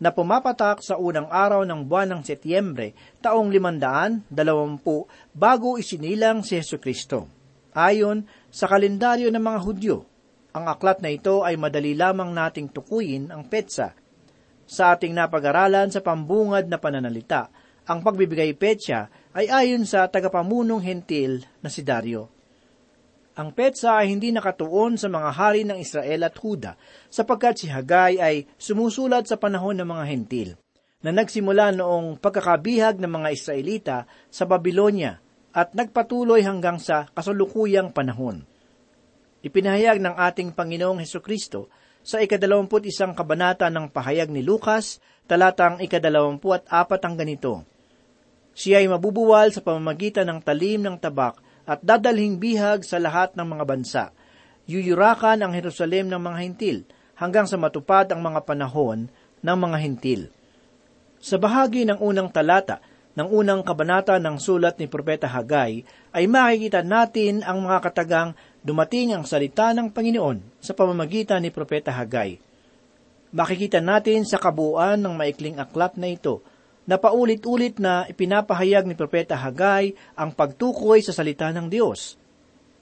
na 0.00 0.08
pumapatak 0.08 0.80
sa 0.80 0.96
unang 0.96 1.28
araw 1.28 1.60
ng 1.68 1.84
buwan 1.84 2.16
ng 2.16 2.22
Setyembre, 2.24 2.96
taong 3.20 3.52
limandaan, 3.52 4.24
dalawampu, 4.32 5.04
bago 5.36 5.76
isinilang 5.76 6.40
si 6.40 6.56
Yesu 6.56 6.80
Kristo. 6.80 7.28
Ayon 7.76 8.24
sa 8.48 8.64
kalendaryo 8.66 9.28
ng 9.28 9.44
mga 9.44 9.60
Hudyo, 9.60 9.96
ang 10.56 10.66
aklat 10.66 11.04
na 11.04 11.12
ito 11.12 11.44
ay 11.46 11.54
madali 11.60 11.94
lamang 11.94 12.32
nating 12.32 12.72
tukuyin 12.72 13.30
ang 13.30 13.46
petsa. 13.46 13.94
Sa 14.66 14.96
ating 14.96 15.14
napag-aralan 15.14 15.92
sa 15.92 16.00
pambungad 16.02 16.66
na 16.66 16.80
pananalita, 16.80 17.52
ang 17.86 18.00
pagbibigay 18.00 18.56
petsa 18.56 19.12
ay 19.36 19.46
ayon 19.52 19.84
sa 19.86 20.08
tagapamunong 20.08 20.82
hentil 20.82 21.44
na 21.62 21.68
si 21.70 21.84
Dario. 21.86 22.39
Ang 23.40 23.56
petsa 23.56 24.04
ay 24.04 24.12
hindi 24.12 24.36
nakatuon 24.36 25.00
sa 25.00 25.08
mga 25.08 25.32
hari 25.32 25.64
ng 25.64 25.80
Israel 25.80 26.28
at 26.28 26.36
Huda, 26.36 26.76
sapagkat 27.08 27.64
si 27.64 27.72
Hagay 27.72 28.20
ay 28.20 28.44
sumusulat 28.60 29.24
sa 29.24 29.40
panahon 29.40 29.80
ng 29.80 29.88
mga 29.88 30.04
hentil, 30.12 30.50
na 31.00 31.08
nagsimula 31.08 31.72
noong 31.72 32.20
pagkakabihag 32.20 33.00
ng 33.00 33.08
mga 33.08 33.28
Israelita 33.32 33.96
sa 34.28 34.44
Babylonia 34.44 35.24
at 35.56 35.72
nagpatuloy 35.72 36.44
hanggang 36.44 36.76
sa 36.76 37.08
kasalukuyang 37.16 37.96
panahon. 37.96 38.44
Ipinahayag 39.40 40.04
ng 40.04 40.20
ating 40.20 40.52
Panginoong 40.52 41.00
Heso 41.00 41.24
Kristo 41.24 41.72
sa 42.04 42.20
ikadalawamput 42.20 42.92
isang 42.92 43.16
kabanata 43.16 43.72
ng 43.72 43.88
pahayag 43.88 44.28
ni 44.28 44.44
Lucas, 44.44 45.00
talatang 45.24 45.80
ikadalawampu 45.80 46.52
at 46.52 46.68
apat 46.68 47.00
ang 47.08 47.16
ganito. 47.16 47.64
Siya 48.52 48.84
ay 48.84 48.92
mabubuwal 48.92 49.48
sa 49.48 49.64
pamamagitan 49.64 50.28
ng 50.28 50.44
talim 50.44 50.84
ng 50.84 51.00
tabak 51.00 51.40
at 51.70 51.78
dadalhing 51.86 52.42
bihag 52.42 52.82
sa 52.82 52.98
lahat 52.98 53.38
ng 53.38 53.46
mga 53.46 53.64
bansa. 53.64 54.04
Yuyurakan 54.66 55.46
ang 55.46 55.54
Jerusalem 55.54 56.10
ng 56.10 56.18
mga 56.18 56.38
hintil 56.42 56.78
hanggang 57.14 57.46
sa 57.46 57.54
matupad 57.54 58.10
ang 58.10 58.18
mga 58.18 58.42
panahon 58.42 59.06
ng 59.38 59.56
mga 59.56 59.78
hintil. 59.78 60.22
Sa 61.22 61.38
bahagi 61.38 61.86
ng 61.86 62.02
unang 62.02 62.26
talata 62.34 62.82
ng 63.14 63.28
unang 63.30 63.62
kabanata 63.62 64.18
ng 64.18 64.38
sulat 64.38 64.78
ni 64.78 64.86
Propeta 64.86 65.30
Hagay 65.30 65.82
ay 66.14 66.24
makikita 66.30 66.82
natin 66.82 67.42
ang 67.42 67.62
mga 67.62 67.78
katagang 67.90 68.30
dumating 68.62 69.14
ang 69.14 69.26
salita 69.26 69.74
ng 69.74 69.90
Panginoon 69.90 70.62
sa 70.62 70.74
pamamagitan 70.74 71.42
ni 71.42 71.50
Propeta 71.50 71.90
Hagay. 71.94 72.38
Makikita 73.30 73.78
natin 73.78 74.26
sa 74.26 74.42
kabuuan 74.42 74.98
ng 74.98 75.14
maikling 75.14 75.62
aklat 75.62 75.94
na 75.94 76.10
ito 76.10 76.42
na 76.90 76.98
paulit-ulit 76.98 77.78
na 77.78 78.02
ipinapahayag 78.10 78.82
ni 78.82 78.98
Propeta 78.98 79.38
Hagay 79.38 79.94
ang 80.18 80.34
pagtukoy 80.34 80.98
sa 81.06 81.14
salita 81.14 81.46
ng 81.54 81.70
Diyos. 81.70 82.18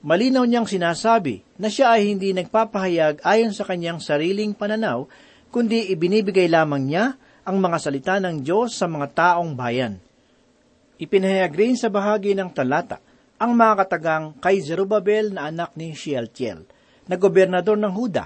Malinaw 0.00 0.48
niyang 0.48 0.64
sinasabi 0.64 1.44
na 1.60 1.68
siya 1.68 1.92
ay 2.00 2.16
hindi 2.16 2.32
nagpapahayag 2.32 3.20
ayon 3.20 3.52
sa 3.52 3.68
kanyang 3.68 4.00
sariling 4.00 4.56
pananaw, 4.56 5.04
kundi 5.52 5.92
ibinibigay 5.92 6.48
lamang 6.48 6.88
niya 6.88 7.20
ang 7.44 7.60
mga 7.60 7.76
salita 7.76 8.16
ng 8.16 8.40
Diyos 8.40 8.80
sa 8.80 8.88
mga 8.88 9.12
taong 9.12 9.52
bayan. 9.52 10.00
Ipinahayag 10.96 11.52
rin 11.52 11.76
sa 11.76 11.92
bahagi 11.92 12.32
ng 12.32 12.48
talata 12.56 13.04
ang 13.36 13.52
mga 13.52 13.84
katagang 13.84 14.26
kay 14.40 14.64
Zerubabel 14.64 15.36
na 15.36 15.52
anak 15.52 15.76
ni 15.76 15.92
Shealtiel, 15.92 16.64
na 17.04 17.20
gobernador 17.20 17.76
ng 17.76 17.92
Huda. 17.92 18.24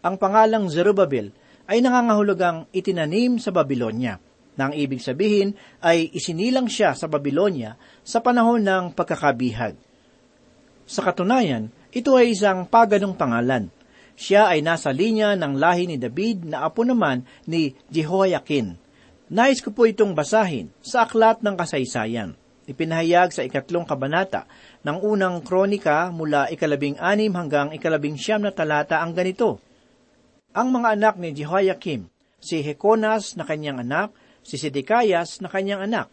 Ang 0.00 0.16
pangalang 0.16 0.64
Zerubabel 0.72 1.28
ay 1.68 1.84
nangangahulugang 1.84 2.72
itinanim 2.72 3.36
sa 3.36 3.52
Babylonia 3.52 4.16
na 4.54 4.70
ang 4.70 4.74
ibig 4.74 5.02
sabihin 5.02 5.54
ay 5.82 6.10
isinilang 6.14 6.70
siya 6.70 6.94
sa 6.94 7.10
Babylonia 7.10 7.74
sa 8.06 8.22
panahon 8.22 8.62
ng 8.62 8.94
pagkakabihag. 8.94 9.74
Sa 10.84 11.00
katunayan, 11.00 11.72
ito 11.94 12.14
ay 12.18 12.34
isang 12.36 12.68
paganong 12.68 13.16
pangalan. 13.16 13.72
Siya 14.14 14.50
ay 14.52 14.62
nasa 14.62 14.94
linya 14.94 15.34
ng 15.34 15.58
lahi 15.58 15.90
ni 15.90 15.96
David 15.98 16.46
na 16.46 16.66
apo 16.66 16.86
naman 16.86 17.26
ni 17.50 17.74
Jehoiakim. 17.90 18.78
Nais 19.32 19.58
ko 19.58 19.74
po 19.74 19.88
itong 19.88 20.14
basahin 20.14 20.70
sa 20.84 21.08
aklat 21.08 21.42
ng 21.42 21.56
kasaysayan. 21.58 22.38
Ipinahayag 22.64 23.34
sa 23.34 23.44
ikatlong 23.44 23.84
kabanata 23.84 24.48
ng 24.86 25.02
unang 25.04 25.44
kronika 25.44 26.08
mula 26.08 26.48
ikalabing 26.48 26.96
anim 26.96 27.32
hanggang 27.36 27.74
ikalabing 27.76 28.16
siyam 28.16 28.40
na 28.40 28.54
talata 28.54 29.04
ang 29.04 29.12
ganito. 29.12 29.60
Ang 30.54 30.70
mga 30.70 30.88
anak 30.96 31.14
ni 31.18 31.34
Jehoiakim, 31.34 32.08
si 32.38 32.62
Hekonas 32.62 33.34
na 33.36 33.44
kanyang 33.44 33.82
anak, 33.82 34.14
si 34.44 34.60
Sedekayas 34.60 35.40
na 35.40 35.48
kanyang 35.48 35.88
anak. 35.88 36.08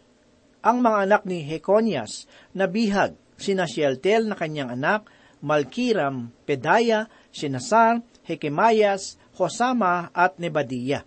Ang 0.64 0.80
mga 0.80 0.98
anak 1.06 1.22
ni 1.28 1.44
Hekonias 1.44 2.26
na 2.56 2.66
bihag, 2.66 3.14
sina 3.36 3.68
Shealtel 3.68 4.26
na 4.26 4.34
kanyang 4.34 4.74
anak, 4.74 5.06
Malkiram, 5.42 6.32
Pedaya, 6.48 7.10
Sinasar, 7.34 8.00
Hekemayas, 8.24 9.18
Hosama 9.36 10.08
at 10.14 10.38
Nebadiya. 10.38 11.02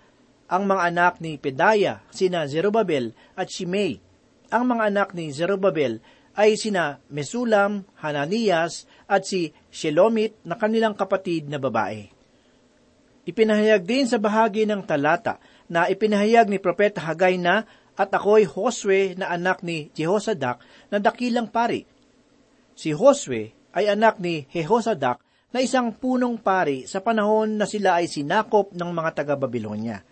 Ang 0.52 0.70
mga 0.70 0.82
anak 0.92 1.14
ni 1.24 1.40
Pedaya, 1.42 2.06
sina 2.12 2.46
Zerubabel 2.46 3.16
at 3.34 3.50
Shimei. 3.50 3.98
Ang 4.54 4.64
mga 4.76 4.84
anak 4.94 5.10
ni 5.18 5.32
Zerubabel 5.34 6.04
ay 6.36 6.60
sina 6.60 7.00
Mesulam, 7.08 7.88
Hananias 8.04 8.86
at 9.08 9.24
si 9.24 9.56
Shelomit 9.72 10.36
na 10.44 10.60
kanilang 10.60 10.94
kapatid 10.94 11.48
na 11.48 11.58
babae. 11.58 12.12
Ipinahayag 13.26 13.82
din 13.88 14.06
sa 14.06 14.22
bahagi 14.22 14.70
ng 14.70 14.86
talata 14.86 15.42
na 15.72 15.90
ipinahayag 15.90 16.50
ni 16.50 16.62
Propeta 16.62 17.02
Hagay 17.02 17.42
na 17.42 17.66
at 17.96 18.12
ako'y 18.12 18.44
Josue 18.46 19.16
na 19.16 19.32
anak 19.32 19.64
ni 19.64 19.90
Jehosadak 19.96 20.60
na 20.92 21.00
dakilang 21.00 21.48
pari. 21.48 21.88
Si 22.76 22.92
Josue 22.92 23.56
ay 23.72 23.88
anak 23.92 24.20
ni 24.20 24.46
Jehosadak 24.52 25.24
na 25.56 25.64
isang 25.64 25.96
punong 25.96 26.36
pari 26.36 26.84
sa 26.84 27.00
panahon 27.00 27.56
na 27.56 27.64
sila 27.64 28.04
ay 28.04 28.12
sinakop 28.12 28.76
ng 28.76 28.92
mga 28.92 29.24
taga-Babilonya. 29.24 30.04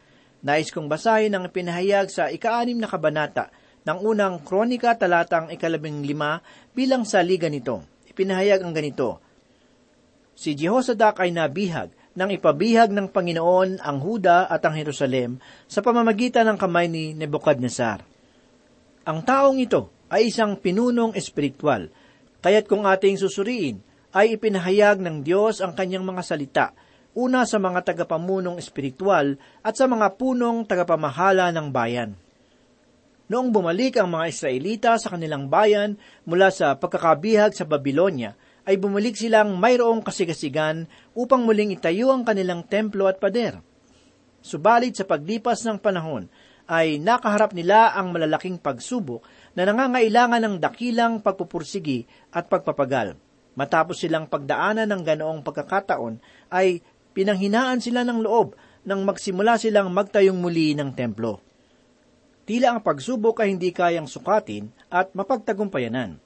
Nais 0.43 0.71
kong 0.71 0.87
basahin 0.87 1.35
ang 1.35 1.47
ipinahayag 1.51 2.07
sa 2.07 2.31
ikaanim 2.31 2.79
na 2.79 2.87
kabanata 2.87 3.51
ng 3.83 3.99
unang 3.99 4.39
kronika 4.43 4.95
talatang 4.95 5.51
ikalabing 5.51 6.03
lima 6.07 6.39
bilang 6.71 7.03
saliga 7.03 7.51
nito. 7.51 7.83
Ipinahayag 8.07 8.63
ang 8.63 8.71
ganito, 8.71 9.19
Si 10.33 10.57
Jehosadak 10.57 11.21
ay 11.21 11.29
nabihag 11.29 11.93
nang 12.13 12.29
ipabihag 12.29 12.93
ng 12.93 13.09
Panginoon 13.09 13.81
ang 13.81 13.97
Huda 13.97 14.45
at 14.45 14.61
ang 14.65 14.77
Jerusalem 14.77 15.41
sa 15.65 15.81
pamamagitan 15.81 16.45
ng 16.49 16.57
kamay 16.61 16.85
ni 16.85 17.17
Nebuchadnezzar. 17.17 18.05
Ang 19.03 19.19
taong 19.25 19.57
ito 19.57 19.89
ay 20.13 20.29
isang 20.29 20.55
pinunong 20.61 21.17
espiritual, 21.17 21.89
kaya't 22.45 22.69
kung 22.69 22.85
ating 22.85 23.17
susuriin, 23.17 23.81
ay 24.13 24.37
ipinahayag 24.37 25.01
ng 25.01 25.25
Diyos 25.25 25.57
ang 25.59 25.73
kanyang 25.73 26.05
mga 26.05 26.21
salita, 26.21 26.65
una 27.17 27.49
sa 27.49 27.57
mga 27.57 27.81
tagapamunong 27.81 28.61
espiritual 28.61 29.37
at 29.65 29.73
sa 29.73 29.89
mga 29.89 30.13
punong 30.17 30.69
tagapamahala 30.69 31.49
ng 31.49 31.67
bayan. 31.73 32.13
Noong 33.25 33.49
bumalik 33.49 33.97
ang 33.97 34.13
mga 34.13 34.25
Israelita 34.29 34.91
sa 35.01 35.09
kanilang 35.17 35.49
bayan 35.49 35.97
mula 36.29 36.53
sa 36.53 36.77
pagkakabihag 36.77 37.57
sa 37.57 37.65
Babylonia, 37.65 38.37
ay 38.63 38.79
bumalik 38.79 39.19
silang 39.19 39.59
mayroong 39.59 40.05
kasigasigan 40.05 40.87
upang 41.13 41.45
muling 41.45 41.73
itayo 41.73 42.09
ang 42.09 42.25
kanilang 42.25 42.65
templo 42.65 43.05
at 43.05 43.21
pader. 43.21 43.61
Subalit 44.43 44.97
sa 44.97 45.07
paglipas 45.07 45.63
ng 45.63 45.79
panahon, 45.79 46.27
ay 46.67 46.99
nakaharap 46.99 47.51
nila 47.51 47.91
ang 47.95 48.15
malalaking 48.15 48.55
pagsubok 48.55 49.23
na 49.55 49.67
nangangailangan 49.67 50.41
ng 50.43 50.55
dakilang 50.63 51.19
pagpupursigi 51.19 52.07
at 52.31 52.47
pagpapagal. 52.47 53.19
Matapos 53.53 54.01
silang 54.01 54.25
pagdaanan 54.25 54.89
ng 54.89 55.01
ganoong 55.03 55.41
pagkakataon, 55.45 56.17
ay 56.49 56.81
pinanghinaan 57.13 57.83
sila 57.83 58.01
ng 58.07 58.23
loob 58.23 58.57
nang 58.83 59.05
magsimula 59.05 59.59
silang 59.59 59.91
magtayong 59.93 60.39
muli 60.39 60.73
ng 60.73 60.91
templo. 60.95 61.39
Tila 62.43 62.75
ang 62.75 62.81
pagsubok 62.83 63.39
ay 63.39 63.55
hindi 63.55 63.71
kayang 63.71 64.09
sukatin 64.09 64.67
at 64.91 65.15
mapagtagumpayanan. 65.15 66.19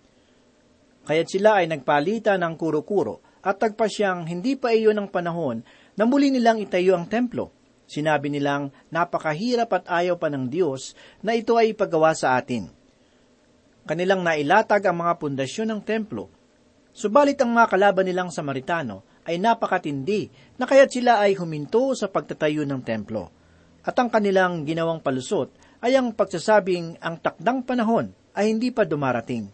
Kaya't 1.05 1.29
sila 1.29 1.61
ay 1.61 1.69
nagpalita 1.69 2.33
ng 2.41 2.53
kuro-kuro 2.57 3.26
at 3.47 3.63
tagpa 3.63 3.87
siyang 3.87 4.27
hindi 4.27 4.59
pa 4.59 4.75
iyon 4.75 4.99
ang 4.99 5.07
panahon 5.07 5.63
na 5.95 6.03
muli 6.03 6.27
nilang 6.27 6.59
itayo 6.59 6.99
ang 6.99 7.07
templo. 7.07 7.55
Sinabi 7.87 8.27
nilang 8.27 8.75
napakahirap 8.91 9.71
at 9.71 9.87
ayaw 9.87 10.19
pa 10.19 10.27
ng 10.27 10.51
Diyos 10.51 10.91
na 11.23 11.31
ito 11.31 11.55
ay 11.55 11.71
ipagawa 11.71 12.11
sa 12.11 12.35
atin. 12.35 12.67
Kanilang 13.87 14.19
nailatag 14.19 14.83
ang 14.83 14.99
mga 14.99 15.15
pundasyon 15.15 15.71
ng 15.71 15.81
templo. 15.87 16.27
Subalit 16.91 17.39
ang 17.39 17.55
mga 17.55 17.71
kalaban 17.71 18.03
nilang 18.03 18.35
Samaritano 18.35 19.07
ay 19.23 19.39
napakatindi 19.39 20.27
na 20.59 20.67
kaya't 20.67 20.91
sila 20.91 21.23
ay 21.23 21.39
huminto 21.39 21.95
sa 21.95 22.11
pagtatayo 22.11 22.67
ng 22.67 22.83
templo. 22.83 23.31
At 23.87 23.95
ang 23.95 24.11
kanilang 24.11 24.67
ginawang 24.67 24.99
palusot 24.99 25.55
ay 25.79 25.95
ang 25.95 26.11
pagsasabing 26.11 26.99
ang 26.99 27.23
takdang 27.23 27.63
panahon 27.63 28.11
ay 28.35 28.51
hindi 28.51 28.75
pa 28.75 28.83
dumarating. 28.83 29.47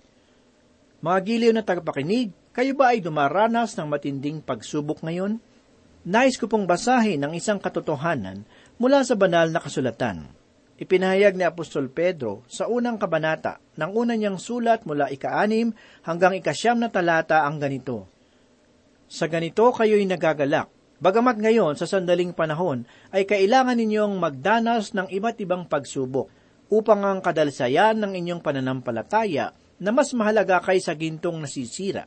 Mga 1.06 1.20
giliw 1.22 1.52
na 1.54 1.62
tagapakinig, 1.62 2.34
kayo 2.54 2.78
ba 2.78 2.94
ay 2.94 3.02
dumaranas 3.02 3.74
ng 3.74 3.90
matinding 3.90 4.38
pagsubok 4.38 5.02
ngayon? 5.02 5.42
Nais 6.06 6.38
ko 6.38 6.46
pong 6.46 6.70
basahin 6.70 7.26
ang 7.26 7.34
isang 7.34 7.58
katotohanan 7.58 8.46
mula 8.78 9.02
sa 9.02 9.18
banal 9.18 9.50
na 9.50 9.58
kasulatan. 9.58 10.30
Ipinahayag 10.78 11.34
ni 11.34 11.46
Apostol 11.50 11.90
Pedro 11.90 12.46
sa 12.46 12.70
unang 12.70 13.02
kabanata 13.02 13.58
ng 13.74 13.92
una 13.98 14.14
niyang 14.14 14.38
sulat 14.38 14.86
mula 14.86 15.10
ika-anim 15.10 15.74
hanggang 16.06 16.38
ikasyam 16.38 16.78
na 16.78 16.94
talata 16.94 17.42
ang 17.42 17.58
ganito. 17.58 18.06
Sa 19.10 19.26
ganito 19.26 19.74
kayo'y 19.74 20.06
nagagalak, 20.06 20.70
bagamat 21.02 21.42
ngayon 21.42 21.74
sa 21.74 21.90
sandaling 21.90 22.38
panahon 22.38 22.86
ay 23.10 23.26
kailangan 23.26 23.82
ninyong 23.82 24.14
magdanas 24.22 24.94
ng 24.94 25.10
iba't 25.10 25.42
ibang 25.42 25.66
pagsubok 25.66 26.30
upang 26.70 27.02
ang 27.02 27.22
kadalsayan 27.22 27.98
ng 27.98 28.14
inyong 28.14 28.42
pananampalataya 28.46 29.54
na 29.82 29.90
mas 29.90 30.14
mahalaga 30.14 30.62
kaysa 30.62 30.94
gintong 30.94 31.42
nasisira. 31.42 32.06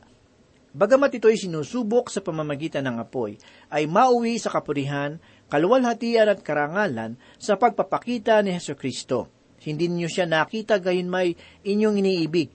Bagamat 0.75 1.15
ito'y 1.15 1.39
sinusubok 1.39 2.11
sa 2.11 2.19
pamamagitan 2.19 2.83
ng 2.83 2.99
apoy, 2.99 3.39
ay 3.71 3.87
mauwi 3.87 4.35
sa 4.35 4.51
kapurihan, 4.51 5.15
kaluwalhatian 5.47 6.27
at 6.27 6.43
karangalan 6.43 7.15
sa 7.39 7.55
pagpapakita 7.55 8.43
ni 8.43 8.51
Heso 8.51 8.75
Kristo. 8.75 9.31
Hindi 9.63 9.87
ninyo 9.87 10.09
siya 10.11 10.27
nakita 10.27 10.77
gayon 10.83 11.07
may 11.07 11.33
inyong 11.63 11.97
iniibig. 12.03 12.51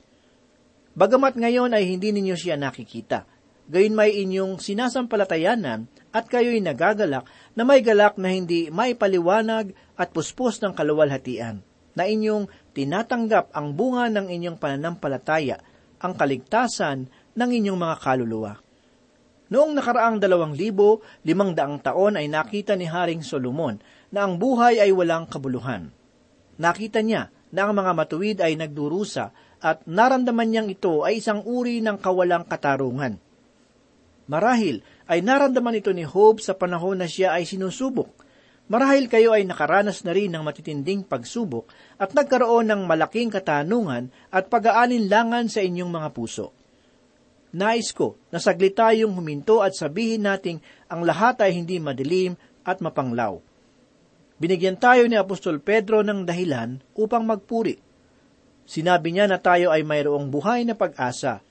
Bagamat 0.92 1.40
ngayon 1.40 1.72
ay 1.72 1.88
hindi 1.88 2.12
ninyo 2.12 2.36
siya 2.36 2.60
nakikita. 2.60 3.24
Gayon 3.66 3.96
may 3.96 4.12
inyong 4.20 4.60
sinasampalatayanan 4.60 5.88
at 6.12 6.24
kayo'y 6.28 6.60
nagagalak 6.60 7.24
na 7.56 7.62
may 7.64 7.80
galak 7.80 8.20
na 8.20 8.28
hindi 8.28 8.68
may 8.68 8.92
paliwanag 8.92 9.72
at 9.96 10.12
puspos 10.12 10.60
ng 10.60 10.76
kaluwalhatian 10.76 11.64
na 11.96 12.04
inyong 12.08 12.48
tinatanggap 12.76 13.52
ang 13.52 13.72
bunga 13.76 14.08
ng 14.08 14.28
inyong 14.28 14.56
pananampalataya, 14.60 15.60
ang 16.00 16.12
kaligtasan 16.16 17.08
ng 17.36 17.50
inyong 17.50 17.78
mga 17.78 17.96
kaluluwa. 18.00 18.52
Noong 19.52 19.72
nakaraang 19.76 20.16
dalawang 20.16 20.56
libo, 20.56 21.04
limang 21.28 21.52
daang 21.52 21.76
taon 21.80 22.16
ay 22.16 22.24
nakita 22.28 22.72
ni 22.72 22.88
Haring 22.88 23.20
Solomon 23.20 23.76
na 24.08 24.24
ang 24.24 24.40
buhay 24.40 24.80
ay 24.80 24.88
walang 24.96 25.28
kabuluhan. 25.28 25.92
Nakita 26.56 27.04
niya 27.04 27.28
na 27.52 27.68
ang 27.68 27.76
mga 27.76 27.92
matuwid 27.92 28.38
ay 28.40 28.56
nagdurusa 28.56 29.28
at 29.60 29.84
naramdaman 29.84 30.48
niyang 30.48 30.68
ito 30.72 31.04
ay 31.04 31.20
isang 31.20 31.44
uri 31.44 31.84
ng 31.84 32.00
kawalang 32.00 32.48
katarungan. 32.48 33.20
Marahil 34.24 34.80
ay 35.04 35.20
naramdaman 35.20 35.76
ito 35.76 35.92
ni 35.92 36.08
Job 36.08 36.40
sa 36.40 36.56
panahon 36.56 36.96
na 36.96 37.08
siya 37.10 37.36
ay 37.36 37.44
sinusubok 37.44 38.22
Marahil 38.72 39.10
kayo 39.10 39.36
ay 39.36 39.44
nakaranas 39.44 40.00
na 40.00 40.16
rin 40.16 40.32
ng 40.32 40.40
matitinding 40.40 41.04
pagsubok 41.04 41.68
at 41.98 42.16
nagkaroon 42.16 42.70
ng 42.70 42.88
malaking 42.88 43.28
katanungan 43.28 44.08
at 44.30 44.46
pag-aalinlangan 44.48 45.50
sa 45.52 45.60
inyong 45.60 45.90
mga 45.90 46.08
puso. 46.16 46.54
Nais 47.52 47.92
ko 47.92 48.16
na 48.32 48.40
saglit 48.40 48.72
tayong 48.72 49.12
huminto 49.12 49.60
at 49.60 49.76
sabihin 49.76 50.24
nating 50.24 50.58
ang 50.88 51.04
lahat 51.04 51.44
ay 51.44 51.52
hindi 51.52 51.76
madilim 51.76 52.32
at 52.64 52.80
mapanglaw. 52.80 53.40
Binigyan 54.40 54.80
tayo 54.80 55.04
ni 55.06 55.14
Apostol 55.14 55.60
Pedro 55.60 56.00
ng 56.00 56.24
dahilan 56.24 56.80
upang 56.96 57.22
magpuri. 57.28 57.76
Sinabi 58.64 59.12
niya 59.12 59.28
na 59.28 59.36
tayo 59.36 59.68
ay 59.68 59.84
mayroong 59.84 60.32
buhay 60.32 60.64
na 60.64 60.72
pag-asa, 60.72 61.44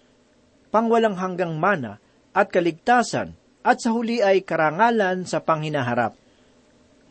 pangwalang 0.73 1.15
hanggang 1.15 1.53
mana 1.55 2.01
at 2.33 2.49
kaligtasan 2.49 3.37
at 3.61 3.77
sa 3.77 3.93
huli 3.93 4.19
ay 4.25 4.41
karangalan 4.41 5.23
sa 5.29 5.37
panghinaharap 5.39 6.17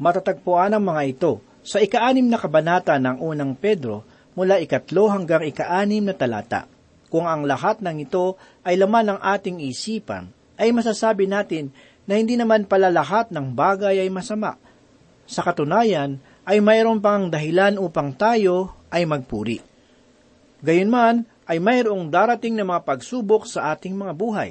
matatagpuan 0.01 0.73
ang 0.73 0.83
mga 0.83 1.03
ito 1.05 1.33
sa 1.61 1.79
ikaanim 1.85 2.25
na 2.25 2.41
kabanata 2.41 2.97
ng 2.97 3.21
unang 3.21 3.53
Pedro 3.53 4.03
mula 4.33 4.57
ikatlo 4.57 5.13
hanggang 5.13 5.45
ikaanim 5.45 6.09
na 6.09 6.17
talata. 6.17 6.65
Kung 7.11 7.27
ang 7.27 7.43
lahat 7.43 7.83
ng 7.83 8.07
ito 8.07 8.39
ay 8.63 8.79
laman 8.79 9.13
ng 9.15 9.21
ating 9.21 9.59
isipan, 9.67 10.31
ay 10.55 10.71
masasabi 10.71 11.27
natin 11.27 11.75
na 12.07 12.17
hindi 12.17 12.39
naman 12.39 12.65
pala 12.71 12.89
lahat 12.89 13.35
ng 13.35 13.53
bagay 13.53 13.99
ay 13.99 14.09
masama. 14.09 14.55
Sa 15.27 15.43
katunayan, 15.43 16.23
ay 16.47 16.59
mayroon 16.59 16.99
pang 16.99 17.31
dahilan 17.31 17.77
upang 17.77 18.15
tayo 18.15 18.75
ay 18.91 19.07
magpuri. 19.07 19.63
Gayunman 20.63 21.27
ay 21.47 21.59
mayroong 21.63 22.11
darating 22.11 22.55
na 22.59 22.67
mga 22.67 22.83
pagsubok 22.87 23.47
sa 23.47 23.75
ating 23.75 23.95
mga 23.95 24.13
buhay. 24.15 24.51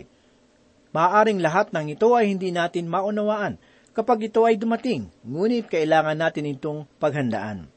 Maaring 0.90 1.40
lahat 1.44 1.70
ng 1.70 1.94
ito 1.94 2.16
ay 2.18 2.34
hindi 2.34 2.50
natin 2.50 2.90
maunawaan 2.90 3.60
kapag 3.94 4.32
ito 4.32 4.48
ay 4.48 4.56
dumating, 4.56 5.12
ngunit 5.22 5.68
kailangan 5.68 6.18
natin 6.18 6.50
itong 6.50 6.88
paghandaan. 6.98 7.68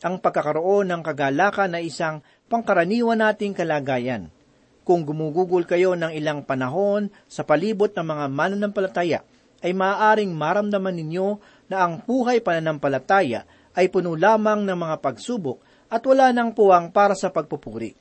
Ang 0.00 0.14
pagkakaroon 0.20 0.88
ng 0.88 1.02
kagalakan 1.04 1.76
na 1.76 1.80
isang 1.80 2.20
pangkaraniwan 2.46 3.22
nating 3.22 3.54
kalagayan. 3.54 4.30
Kung 4.86 5.02
gumugugol 5.02 5.66
kayo 5.66 5.98
ng 5.98 6.14
ilang 6.14 6.46
panahon 6.46 7.10
sa 7.26 7.42
palibot 7.42 7.90
ng 7.90 8.06
mga 8.06 8.24
mananampalataya, 8.30 9.20
ay 9.64 9.74
maaaring 9.74 10.30
maramdaman 10.30 10.94
ninyo 10.94 11.42
na 11.66 11.82
ang 11.82 11.98
buhay 11.98 12.38
pananampalataya 12.38 13.48
ay 13.74 13.90
puno 13.90 14.14
lamang 14.14 14.62
ng 14.62 14.78
mga 14.78 14.96
pagsubok 15.02 15.58
at 15.90 16.02
wala 16.06 16.30
nang 16.30 16.54
puwang 16.54 16.94
para 16.94 17.18
sa 17.18 17.34
pagpupuri. 17.34 17.98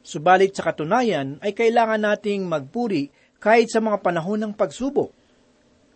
Subalit 0.00 0.56
sa 0.56 0.64
katunayan 0.64 1.36
ay 1.44 1.52
kailangan 1.52 2.00
nating 2.00 2.48
magpuri 2.48 3.12
kahit 3.36 3.68
sa 3.68 3.84
mga 3.84 4.00
panahon 4.00 4.40
ng 4.40 4.52
pagsubok. 4.56 5.12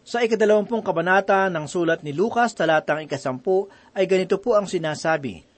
Sa 0.04 0.20
ikadalawampung 0.20 0.84
kabanata 0.84 1.48
ng 1.48 1.64
sulat 1.64 2.04
ni 2.04 2.12
Lucas 2.12 2.52
talatang 2.52 3.08
ikasampu 3.08 3.72
ay 3.96 4.04
ganito 4.04 4.36
po 4.36 4.52
ang 4.52 4.68
sinasabi, 4.68 5.53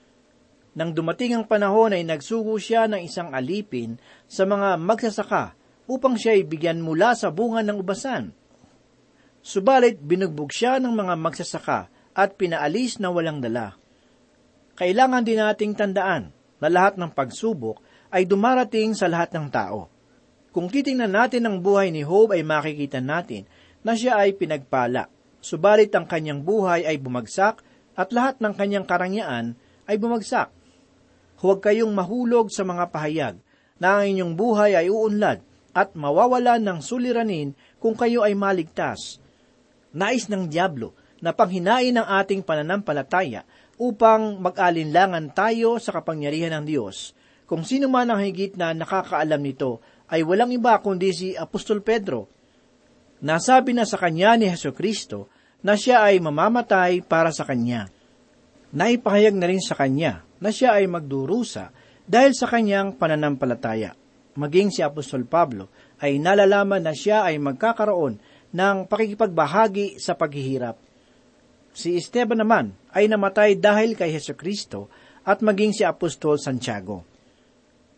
Nang 0.77 0.93
dumating 0.93 1.33
ang 1.33 1.49
panahon 1.49 1.89
ay 1.89 2.05
nagsugo 2.05 2.53
siya 2.61 2.85
ng 2.85 3.01
isang 3.01 3.33
alipin 3.33 3.97
sa 4.29 4.45
mga 4.45 4.77
magsasaka 4.77 5.57
upang 5.89 6.13
siya 6.13 6.37
ay 6.37 6.45
bigyan 6.45 6.85
mula 6.85 7.17
sa 7.17 7.33
bunga 7.33 7.65
ng 7.65 7.81
ubasan. 7.81 8.29
Subalit 9.41 9.97
binugbog 9.97 10.53
siya 10.53 10.77
ng 10.77 10.93
mga 10.93 11.17
magsasaka 11.17 11.89
at 12.13 12.37
pinaalis 12.37 13.01
na 13.01 13.09
walang 13.09 13.41
dala. 13.41 13.73
Kailangan 14.77 15.25
din 15.25 15.41
nating 15.41 15.73
tandaan 15.73 16.29
na 16.61 16.69
lahat 16.69 17.01
ng 17.01 17.09
pagsubok 17.09 17.81
ay 18.13 18.29
dumarating 18.29 18.93
sa 18.93 19.09
lahat 19.09 19.33
ng 19.33 19.49
tao. 19.49 19.89
Kung 20.53 20.69
titingnan 20.69 21.09
natin 21.09 21.49
ang 21.49 21.57
buhay 21.57 21.89
ni 21.89 22.05
Job 22.05 22.37
ay 22.37 22.45
makikita 22.45 23.01
natin 23.01 23.49
na 23.81 23.97
siya 23.97 24.21
ay 24.21 24.37
pinagpala, 24.37 25.09
subalit 25.41 25.89
ang 25.97 26.05
kanyang 26.05 26.45
buhay 26.45 26.85
ay 26.85 27.01
bumagsak 27.01 27.65
at 27.97 28.13
lahat 28.13 28.37
ng 28.37 28.53
kanyang 28.53 28.85
karangyaan 28.85 29.57
ay 29.89 29.97
bumagsak. 29.97 30.56
Huwag 31.37 31.61
kayong 31.61 31.93
mahulog 31.93 32.49
sa 32.49 32.65
mga 32.65 32.89
pahayag 32.89 33.35
na 33.77 34.01
ang 34.01 34.09
inyong 34.09 34.33
buhay 34.33 34.73
ay 34.73 34.89
uunlad 34.89 35.45
at 35.77 35.93
mawawalan 35.93 36.57
ng 36.65 36.79
suliranin 36.81 37.53
kung 37.77 37.93
kayo 37.93 38.25
ay 38.25 38.33
maligtas. 38.33 39.21
Nais 39.93 40.25
ng 40.33 40.49
Diablo 40.49 40.97
na 41.21 41.37
panghinain 41.37 41.93
ang 41.93 42.09
ating 42.09 42.41
pananampalataya 42.41 43.45
upang 43.77 44.41
mag-alinlangan 44.41 45.29
tayo 45.37 45.77
sa 45.77 45.93
kapangyarihan 45.93 46.57
ng 46.61 46.65
Diyos. 46.65 47.13
Kung 47.45 47.61
sino 47.61 47.85
man 47.85 48.09
ang 48.09 48.25
higit 48.25 48.57
na 48.57 48.73
nakakaalam 48.73 49.37
nito 49.37 49.79
ay 50.09 50.25
walang 50.25 50.49
iba 50.49 50.73
kundi 50.81 51.13
si 51.13 51.27
Apostol 51.37 51.85
Pedro. 51.85 52.25
Nasabi 53.21 53.77
na 53.77 53.85
sa 53.85 54.01
kanya 54.01 54.33
ni 54.41 54.49
Heso 54.49 54.73
Kristo 54.73 55.29
na 55.61 55.77
siya 55.77 56.01
ay 56.01 56.17
mamamatay 56.17 57.05
para 57.05 57.29
sa 57.29 57.45
kanya. 57.45 57.93
Naipahayag 58.73 59.37
na 59.37 59.47
rin 59.47 59.61
sa 59.61 59.77
kanya 59.77 60.26
na 60.41 60.49
siya 60.53 60.77
ay 60.77 60.85
magdurusa 60.85 61.73
dahil 62.07 62.31
sa 62.33 62.47
kanyang 62.47 62.95
pananampalataya. 62.95 63.93
Maging 64.37 64.69
si 64.69 64.85
Apostol 64.85 65.25
Pablo 65.25 65.67
ay 65.97 66.21
nalalaman 66.21 66.85
na 66.85 66.93
siya 66.93 67.25
ay 67.25 67.41
magkakaroon 67.41 68.21
ng 68.53 68.77
pakikipagbahagi 68.85 69.97
sa 69.97 70.13
paghihirap. 70.13 70.77
Si 71.73 71.97
Esteban 71.97 72.41
naman 72.41 72.73
ay 72.93 73.09
namatay 73.09 73.57
dahil 73.57 73.93
kay 73.93 74.13
Heso 74.13 74.33
Kristo 74.33 74.89
at 75.25 75.43
maging 75.43 75.73
si 75.75 75.83
Apostol 75.83 76.39
Santiago. 76.39 77.03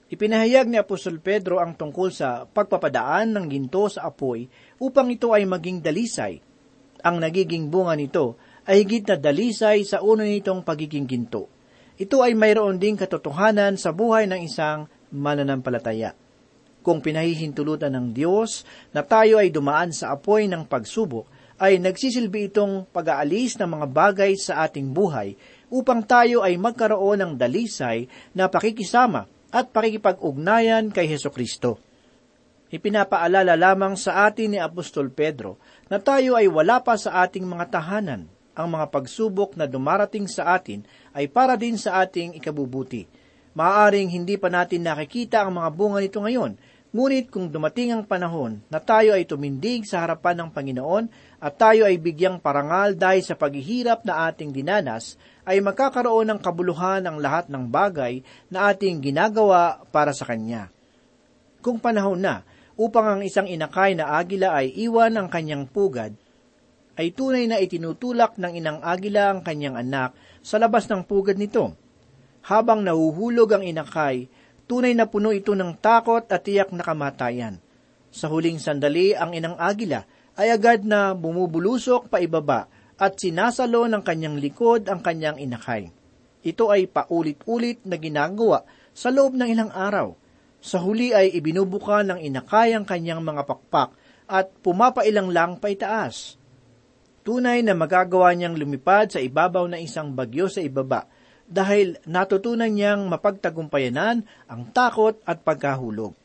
Ipinahayag 0.10 0.66
ni 0.66 0.82
Apostol 0.82 1.22
Pedro 1.22 1.62
ang 1.62 1.78
tungkol 1.78 2.10
sa 2.10 2.50
pagpapadaan 2.50 3.30
ng 3.30 3.46
ginto 3.46 3.86
sa 3.94 4.10
apoy 4.10 4.50
upang 4.82 5.14
ito 5.14 5.30
ay 5.38 5.46
maging 5.46 5.86
dalisay. 5.86 6.42
Ang 7.06 7.22
nagiging 7.22 7.70
bunga 7.70 7.94
nito 7.94 8.42
ay 8.66 8.84
higit 8.84 9.06
na 9.06 9.22
dalisay 9.22 9.86
sa 9.86 10.02
uno 10.02 10.26
nitong 10.26 10.66
pagiging 10.66 11.06
ginto. 11.06 11.59
Ito 12.00 12.24
ay 12.24 12.32
mayroon 12.32 12.80
ding 12.80 12.96
katotohanan 12.96 13.76
sa 13.76 13.92
buhay 13.92 14.24
ng 14.24 14.48
isang 14.48 14.88
mananampalataya. 15.12 16.16
Kung 16.80 17.04
pinahihintulutan 17.04 17.92
ng 17.92 18.16
Diyos 18.16 18.64
na 18.96 19.04
tayo 19.04 19.36
ay 19.36 19.52
dumaan 19.52 19.92
sa 19.92 20.16
apoy 20.16 20.48
ng 20.48 20.64
pagsubok, 20.64 21.28
ay 21.60 21.76
nagsisilbi 21.76 22.48
itong 22.48 22.88
pag-aalis 22.88 23.60
ng 23.60 23.68
mga 23.68 23.88
bagay 23.92 24.32
sa 24.40 24.64
ating 24.64 24.96
buhay 24.96 25.36
upang 25.68 26.00
tayo 26.08 26.40
ay 26.40 26.56
magkaroon 26.56 27.20
ng 27.20 27.32
dalisay 27.36 28.08
na 28.32 28.48
pakikisama 28.48 29.28
at 29.52 29.68
pakikipag-ugnayan 29.68 30.96
kay 30.96 31.04
Heso 31.04 31.28
Kristo. 31.36 31.84
Ipinapaalala 32.72 33.60
lamang 33.60 34.00
sa 34.00 34.24
atin 34.24 34.56
ni 34.56 34.60
Apostol 34.62 35.12
Pedro 35.12 35.60
na 35.92 36.00
tayo 36.00 36.40
ay 36.40 36.48
wala 36.48 36.80
pa 36.80 36.96
sa 36.96 37.28
ating 37.28 37.44
mga 37.44 37.76
tahanan. 37.76 38.39
Ang 38.60 38.76
mga 38.76 38.92
pagsubok 38.92 39.56
na 39.56 39.64
dumarating 39.64 40.28
sa 40.28 40.60
atin 40.60 40.84
ay 41.16 41.32
para 41.32 41.56
din 41.56 41.80
sa 41.80 42.04
ating 42.04 42.36
ikabubuti. 42.36 43.08
Maaaring 43.56 44.12
hindi 44.12 44.36
pa 44.36 44.52
natin 44.52 44.84
nakikita 44.84 45.48
ang 45.48 45.56
mga 45.56 45.70
bunga 45.72 46.04
nito 46.04 46.20
ngayon, 46.20 46.60
ngunit 46.92 47.32
kung 47.32 47.48
dumating 47.48 47.96
ang 47.96 48.04
panahon 48.04 48.60
na 48.68 48.84
tayo 48.84 49.16
ay 49.16 49.24
tumindig 49.24 49.88
sa 49.88 50.04
harapan 50.04 50.44
ng 50.44 50.50
Panginoon 50.52 51.08
at 51.40 51.56
tayo 51.56 51.88
ay 51.88 51.96
bigyang 52.04 52.36
parangal 52.44 53.00
dahil 53.00 53.24
sa 53.24 53.40
paghihirap 53.40 54.04
na 54.04 54.28
ating 54.28 54.52
dinanas, 54.52 55.16
ay 55.48 55.64
magkakaroon 55.64 56.28
ng 56.28 56.40
kabuluhan 56.44 57.08
ang 57.08 57.16
lahat 57.16 57.48
ng 57.48 57.64
bagay 57.64 58.20
na 58.52 58.76
ating 58.76 59.00
ginagawa 59.00 59.80
para 59.88 60.12
sa 60.12 60.28
Kanya. 60.28 60.68
Kung 61.64 61.80
panahon 61.80 62.20
na 62.20 62.44
upang 62.76 63.08
ang 63.08 63.22
isang 63.24 63.48
inakay 63.48 63.96
na 63.96 64.20
agila 64.20 64.56
ay 64.56 64.72
iwan 64.84 65.16
ang 65.16 65.28
kanyang 65.32 65.64
pugad, 65.64 66.12
ay 67.00 67.16
tunay 67.16 67.48
na 67.48 67.64
itinutulak 67.64 68.36
ng 68.36 68.60
inang 68.60 68.84
agila 68.84 69.32
ang 69.32 69.40
kanyang 69.40 69.80
anak 69.80 70.12
sa 70.44 70.60
labas 70.60 70.92
ng 70.92 71.08
pugad 71.08 71.40
nito. 71.40 71.72
Habang 72.44 72.84
nahuhulog 72.84 73.56
ang 73.56 73.64
inakay, 73.64 74.28
tunay 74.68 74.92
na 74.92 75.08
puno 75.08 75.32
ito 75.32 75.56
ng 75.56 75.80
takot 75.80 76.28
at 76.28 76.44
tiyak 76.44 76.76
na 76.76 76.84
kamatayan. 76.84 77.64
Sa 78.12 78.28
huling 78.28 78.60
sandali, 78.60 79.16
ang 79.16 79.32
inang 79.32 79.56
agila 79.56 80.04
ay 80.36 80.52
agad 80.52 80.84
na 80.84 81.16
bumubulusok 81.16 82.12
pa 82.12 82.20
ibaba 82.20 82.68
at 83.00 83.16
sinasalo 83.16 83.88
ng 83.88 84.04
kanyang 84.04 84.36
likod 84.36 84.92
ang 84.92 85.00
kanyang 85.00 85.40
inakay. 85.40 85.96
Ito 86.44 86.72
ay 86.72 86.88
paulit-ulit 86.92 87.84
na 87.88 87.96
ginagawa 87.96 88.68
sa 88.92 89.08
loob 89.12 89.40
ng 89.40 89.48
ilang 89.48 89.72
araw. 89.72 90.16
Sa 90.60 90.84
huli 90.84 91.16
ay 91.16 91.32
ibinubuka 91.32 92.04
ng 92.04 92.20
inakay 92.20 92.76
ang 92.76 92.84
kanyang 92.84 93.24
mga 93.24 93.48
pakpak 93.48 93.96
at 94.28 94.52
pumapailang 94.60 95.32
lang 95.32 95.56
paitaas. 95.60 96.39
Tunay 97.30 97.62
na 97.62 97.78
magagawa 97.78 98.34
niyang 98.34 98.58
lumipad 98.58 99.14
sa 99.14 99.22
ibabaw 99.22 99.70
na 99.70 99.78
isang 99.78 100.18
bagyo 100.18 100.50
sa 100.50 100.66
ibaba 100.66 101.06
dahil 101.46 102.02
natutunan 102.10 102.74
niyang 102.74 103.06
mapagtagumpayanan 103.06 104.26
ang 104.50 104.62
takot 104.74 105.14
at 105.30 105.46
pagkahulog. 105.46 106.18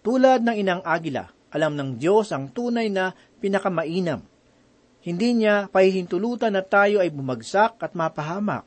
Tulad 0.00 0.40
ng 0.40 0.56
inang 0.56 0.80
agila, 0.80 1.28
alam 1.52 1.76
ng 1.76 2.00
Diyos 2.00 2.32
ang 2.32 2.48
tunay 2.56 2.88
na 2.88 3.12
pinakamainam. 3.36 4.24
Hindi 5.04 5.44
niya 5.44 5.68
pahihintulutan 5.68 6.56
na 6.56 6.64
tayo 6.64 7.04
ay 7.04 7.12
bumagsak 7.12 7.76
at 7.84 7.92
mapahamak. 7.92 8.64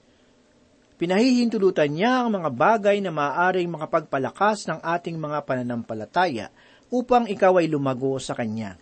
Pinahihintulutan 1.02 1.90
niya 1.90 2.22
ang 2.22 2.38
mga 2.38 2.54
bagay 2.54 3.02
na 3.02 3.10
maaaring 3.10 3.74
makapagpalakas 3.74 4.70
ng 4.70 4.78
ating 4.86 5.18
mga 5.18 5.42
pananampalataya 5.42 6.54
upang 6.94 7.26
ikaw 7.26 7.58
ay 7.58 7.66
lumago 7.66 8.14
sa 8.22 8.38
Kanya. 8.38 8.78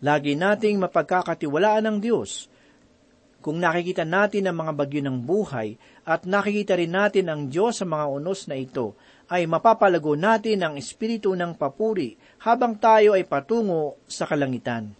Lagi 0.00 0.32
nating 0.32 0.80
mapagkakatiwalaan 0.80 1.84
ng 1.84 1.98
Diyos. 2.00 2.48
Kung 3.40 3.56
nakikita 3.56 4.04
natin 4.04 4.48
ang 4.48 4.60
mga 4.64 4.72
bagyo 4.76 5.00
ng 5.04 5.24
buhay 5.24 5.76
at 6.04 6.28
nakikita 6.28 6.76
rin 6.76 6.92
natin 6.92 7.28
ang 7.28 7.48
Diyos 7.48 7.80
sa 7.80 7.88
mga 7.88 8.08
unos 8.08 8.48
na 8.48 8.56
ito, 8.56 8.96
ay 9.32 9.48
mapapalago 9.48 10.12
natin 10.16 10.60
ang 10.60 10.74
espiritu 10.76 11.32
ng 11.32 11.56
papuri 11.56 12.16
habang 12.44 12.76
tayo 12.76 13.16
ay 13.16 13.24
patungo 13.24 13.96
sa 14.04 14.28
kalangitan. 14.28 14.92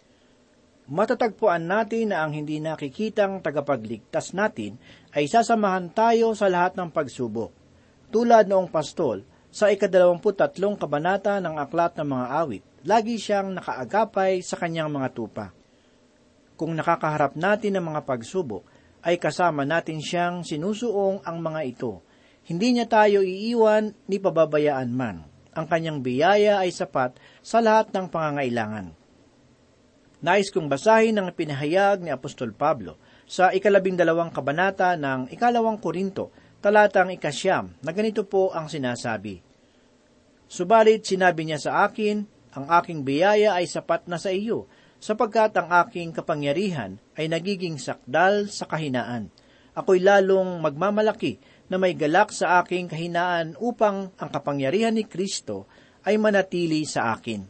Matatagpuan 0.91 1.69
natin 1.69 2.13
na 2.13 2.25
ang 2.25 2.33
hindi 2.33 2.59
nakikitang 2.59 3.45
tagapagligtas 3.45 4.33
natin 4.37 4.81
ay 5.17 5.29
sasamahan 5.29 5.93
tayo 5.93 6.33
sa 6.33 6.49
lahat 6.49 6.77
ng 6.77 6.89
pagsubok. 6.93 7.53
Tulad 8.11 8.49
noong 8.51 8.73
pastol, 8.73 9.23
sa 9.51 9.71
ikadalawamput 9.71 10.39
tatlong 10.39 10.79
kabanata 10.79 11.39
ng 11.43 11.59
Aklat 11.59 11.99
ng 11.99 12.07
Mga 12.07 12.27
Awit, 12.43 12.65
lagi 12.87 13.21
siyang 13.21 13.57
nakaagapay 13.57 14.45
sa 14.45 14.61
kanyang 14.61 14.93
mga 14.93 15.09
tupa. 15.13 15.53
Kung 16.55 16.77
nakakaharap 16.77 17.37
natin 17.37 17.81
ng 17.81 17.85
mga 17.93 18.05
pagsubok, 18.05 18.65
ay 19.01 19.17
kasama 19.17 19.65
natin 19.65 20.05
siyang 20.05 20.45
sinusuong 20.45 21.25
ang 21.25 21.41
mga 21.41 21.61
ito– 21.65 21.93
hindi 22.51 22.75
niya 22.75 22.91
tayo 22.91 23.21
iiwan 23.23 23.95
ni 24.09 24.19
pababayaan 24.19 24.91
man. 24.91 25.23
Ang 25.55 25.67
kanyang 25.71 26.03
biyaya 26.03 26.59
ay 26.59 26.75
sapat 26.75 27.15
sa 27.47 27.63
lahat 27.63 27.95
ng 27.95 28.11
pangangailangan. 28.11 28.91
Nais 30.21 30.51
kong 30.51 30.67
basahin 30.67 31.15
ang 31.17 31.31
pinahayag 31.31 32.03
ni 32.03 32.11
Apostol 32.11 32.51
Pablo 32.51 32.99
sa 33.31 33.55
ikalabing 33.55 33.95
dalawang 33.95 34.35
kabanata 34.35 34.99
ng 34.99 35.31
ikalawang 35.31 35.79
Korinto, 35.79 36.35
talatang 36.61 37.15
ikasyam, 37.15 37.73
na 37.87 37.91
ganito 37.95 38.27
po 38.27 38.51
ang 38.51 38.67
sinasabi. 38.67 39.41
Subalit 40.51 41.07
sinabi 41.07 41.47
niya 41.47 41.63
sa 41.63 41.87
akin, 41.87 42.27
ang 42.55 42.67
aking 42.83 43.07
biyaya 43.07 43.55
ay 43.55 43.71
sapat 43.71 44.11
na 44.11 44.19
sa 44.19 44.35
iyo, 44.35 44.67
sapagkat 45.01 45.57
ang 45.57 45.73
aking 45.87 46.13
kapangyarihan 46.13 47.01
ay 47.17 47.31
nagiging 47.31 47.81
sakdal 47.81 48.51
sa 48.53 48.69
kahinaan. 48.69 49.33
Ako'y 49.73 50.03
lalong 50.03 50.61
magmamalaki 50.61 51.41
na 51.71 51.79
may 51.79 51.95
galak 51.95 52.35
sa 52.35 52.61
aking 52.61 52.91
kahinaan 52.91 53.55
upang 53.63 54.13
ang 54.19 54.29
kapangyarihan 54.29 54.93
ni 54.93 55.07
Kristo 55.07 55.71
ay 56.05 56.19
manatili 56.19 56.83
sa 56.85 57.15
akin. 57.17 57.47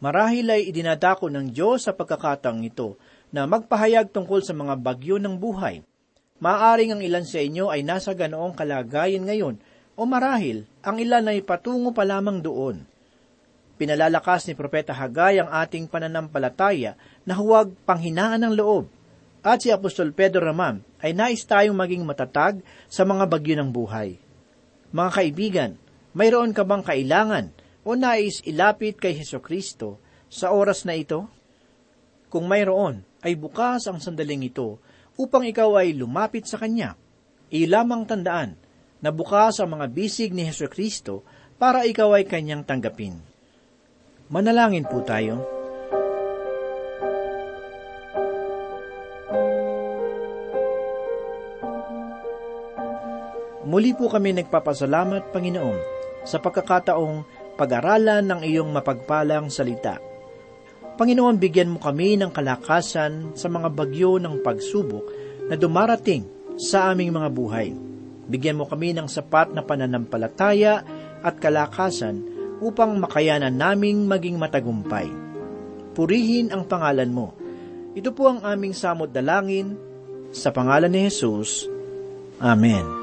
Marahil 0.00 0.48
ay 0.48 0.72
idinadako 0.72 1.28
ng 1.28 1.52
Diyos 1.52 1.84
sa 1.84 1.92
pagkakataong 1.92 2.64
ito 2.64 2.96
na 3.34 3.44
magpahayag 3.44 4.08
tungkol 4.08 4.40
sa 4.40 4.56
mga 4.56 4.80
bagyo 4.80 5.20
ng 5.20 5.36
buhay. 5.36 5.84
Maaring 6.40 6.96
ang 6.96 7.02
ilan 7.04 7.26
sa 7.28 7.36
inyo 7.36 7.68
ay 7.68 7.84
nasa 7.84 8.16
ganoong 8.16 8.56
kalagayan 8.56 9.28
ngayon 9.28 9.60
o 9.92 10.08
marahil 10.08 10.64
ang 10.80 10.96
ilan 10.96 11.28
ay 11.28 11.44
patungo 11.44 11.92
pa 11.92 12.08
lamang 12.08 12.40
doon. 12.40 12.89
Pinalalakas 13.80 14.44
ni 14.44 14.52
Propeta 14.52 14.92
Hagay 14.92 15.40
ang 15.40 15.48
ating 15.48 15.88
pananampalataya 15.88 17.00
na 17.24 17.32
huwag 17.32 17.72
panghinaan 17.88 18.44
ng 18.44 18.52
loob. 18.52 18.92
At 19.40 19.64
si 19.64 19.72
Apostol 19.72 20.12
Pedro 20.12 20.44
naman 20.44 20.84
ay 21.00 21.16
nais 21.16 21.40
tayong 21.48 21.72
maging 21.72 22.04
matatag 22.04 22.60
sa 22.92 23.08
mga 23.08 23.24
bagyo 23.24 23.56
ng 23.56 23.72
buhay. 23.72 24.20
Mga 24.92 25.10
kaibigan, 25.16 25.70
mayroon 26.12 26.52
ka 26.52 26.60
bang 26.60 26.84
kailangan 26.84 27.56
o 27.80 27.96
nais 27.96 28.44
ilapit 28.44 29.00
kay 29.00 29.16
Heso 29.16 29.40
Kristo 29.40 29.96
sa 30.28 30.52
oras 30.52 30.84
na 30.84 30.92
ito? 30.92 31.24
Kung 32.28 32.52
mayroon, 32.52 33.00
ay 33.24 33.32
bukas 33.32 33.88
ang 33.88 33.96
sandaling 33.96 34.44
ito 34.44 34.76
upang 35.16 35.48
ikaw 35.48 35.80
ay 35.80 35.96
lumapit 35.96 36.44
sa 36.44 36.60
Kanya. 36.60 37.00
Ilamang 37.48 38.04
tandaan 38.04 38.60
na 39.00 39.08
bukas 39.08 39.56
ang 39.56 39.72
mga 39.72 39.88
bisig 39.88 40.36
ni 40.36 40.44
Heso 40.44 40.68
Kristo 40.68 41.24
para 41.56 41.88
ikaw 41.88 42.12
ay 42.12 42.28
Kanyang 42.28 42.68
tanggapin. 42.68 43.29
Manalangin 44.30 44.86
po 44.86 45.02
tayo. 45.02 45.42
Muli 53.66 53.90
po 53.98 54.06
kami 54.06 54.30
nagpapasalamat, 54.38 55.34
Panginoon, 55.34 55.78
sa 56.22 56.38
pagkakataong 56.38 57.26
pag-aralan 57.58 58.22
ng 58.22 58.40
iyong 58.46 58.70
mapagpalang 58.70 59.50
salita. 59.50 59.98
Panginoon, 60.94 61.34
bigyan 61.34 61.74
mo 61.74 61.82
kami 61.82 62.14
ng 62.14 62.30
kalakasan 62.30 63.34
sa 63.34 63.50
mga 63.50 63.66
bagyo 63.74 64.22
ng 64.22 64.46
pagsubok 64.46 65.10
na 65.50 65.58
dumarating 65.58 66.22
sa 66.54 66.94
aming 66.94 67.18
mga 67.18 67.28
buhay. 67.34 67.74
Bigyan 68.30 68.62
mo 68.62 68.70
kami 68.70 68.94
ng 68.94 69.10
sapat 69.10 69.50
na 69.50 69.66
pananampalataya 69.66 70.86
at 71.18 71.34
kalakasan 71.42 72.29
upang 72.60 73.00
makayanan 73.00 73.56
naming 73.56 74.04
maging 74.04 74.36
matagumpay. 74.36 75.08
Purihin 75.96 76.52
ang 76.52 76.68
pangalan 76.68 77.10
mo. 77.10 77.34
Ito 77.96 78.14
po 78.14 78.30
ang 78.30 78.44
aming 78.46 78.76
samot 78.76 79.10
dalangin 79.10 79.74
sa 80.30 80.54
pangalan 80.54 80.92
ni 80.92 81.10
Jesus. 81.10 81.66
Amen. 82.38 82.99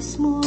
Bukas 0.00 0.18
mo'y 0.18 0.39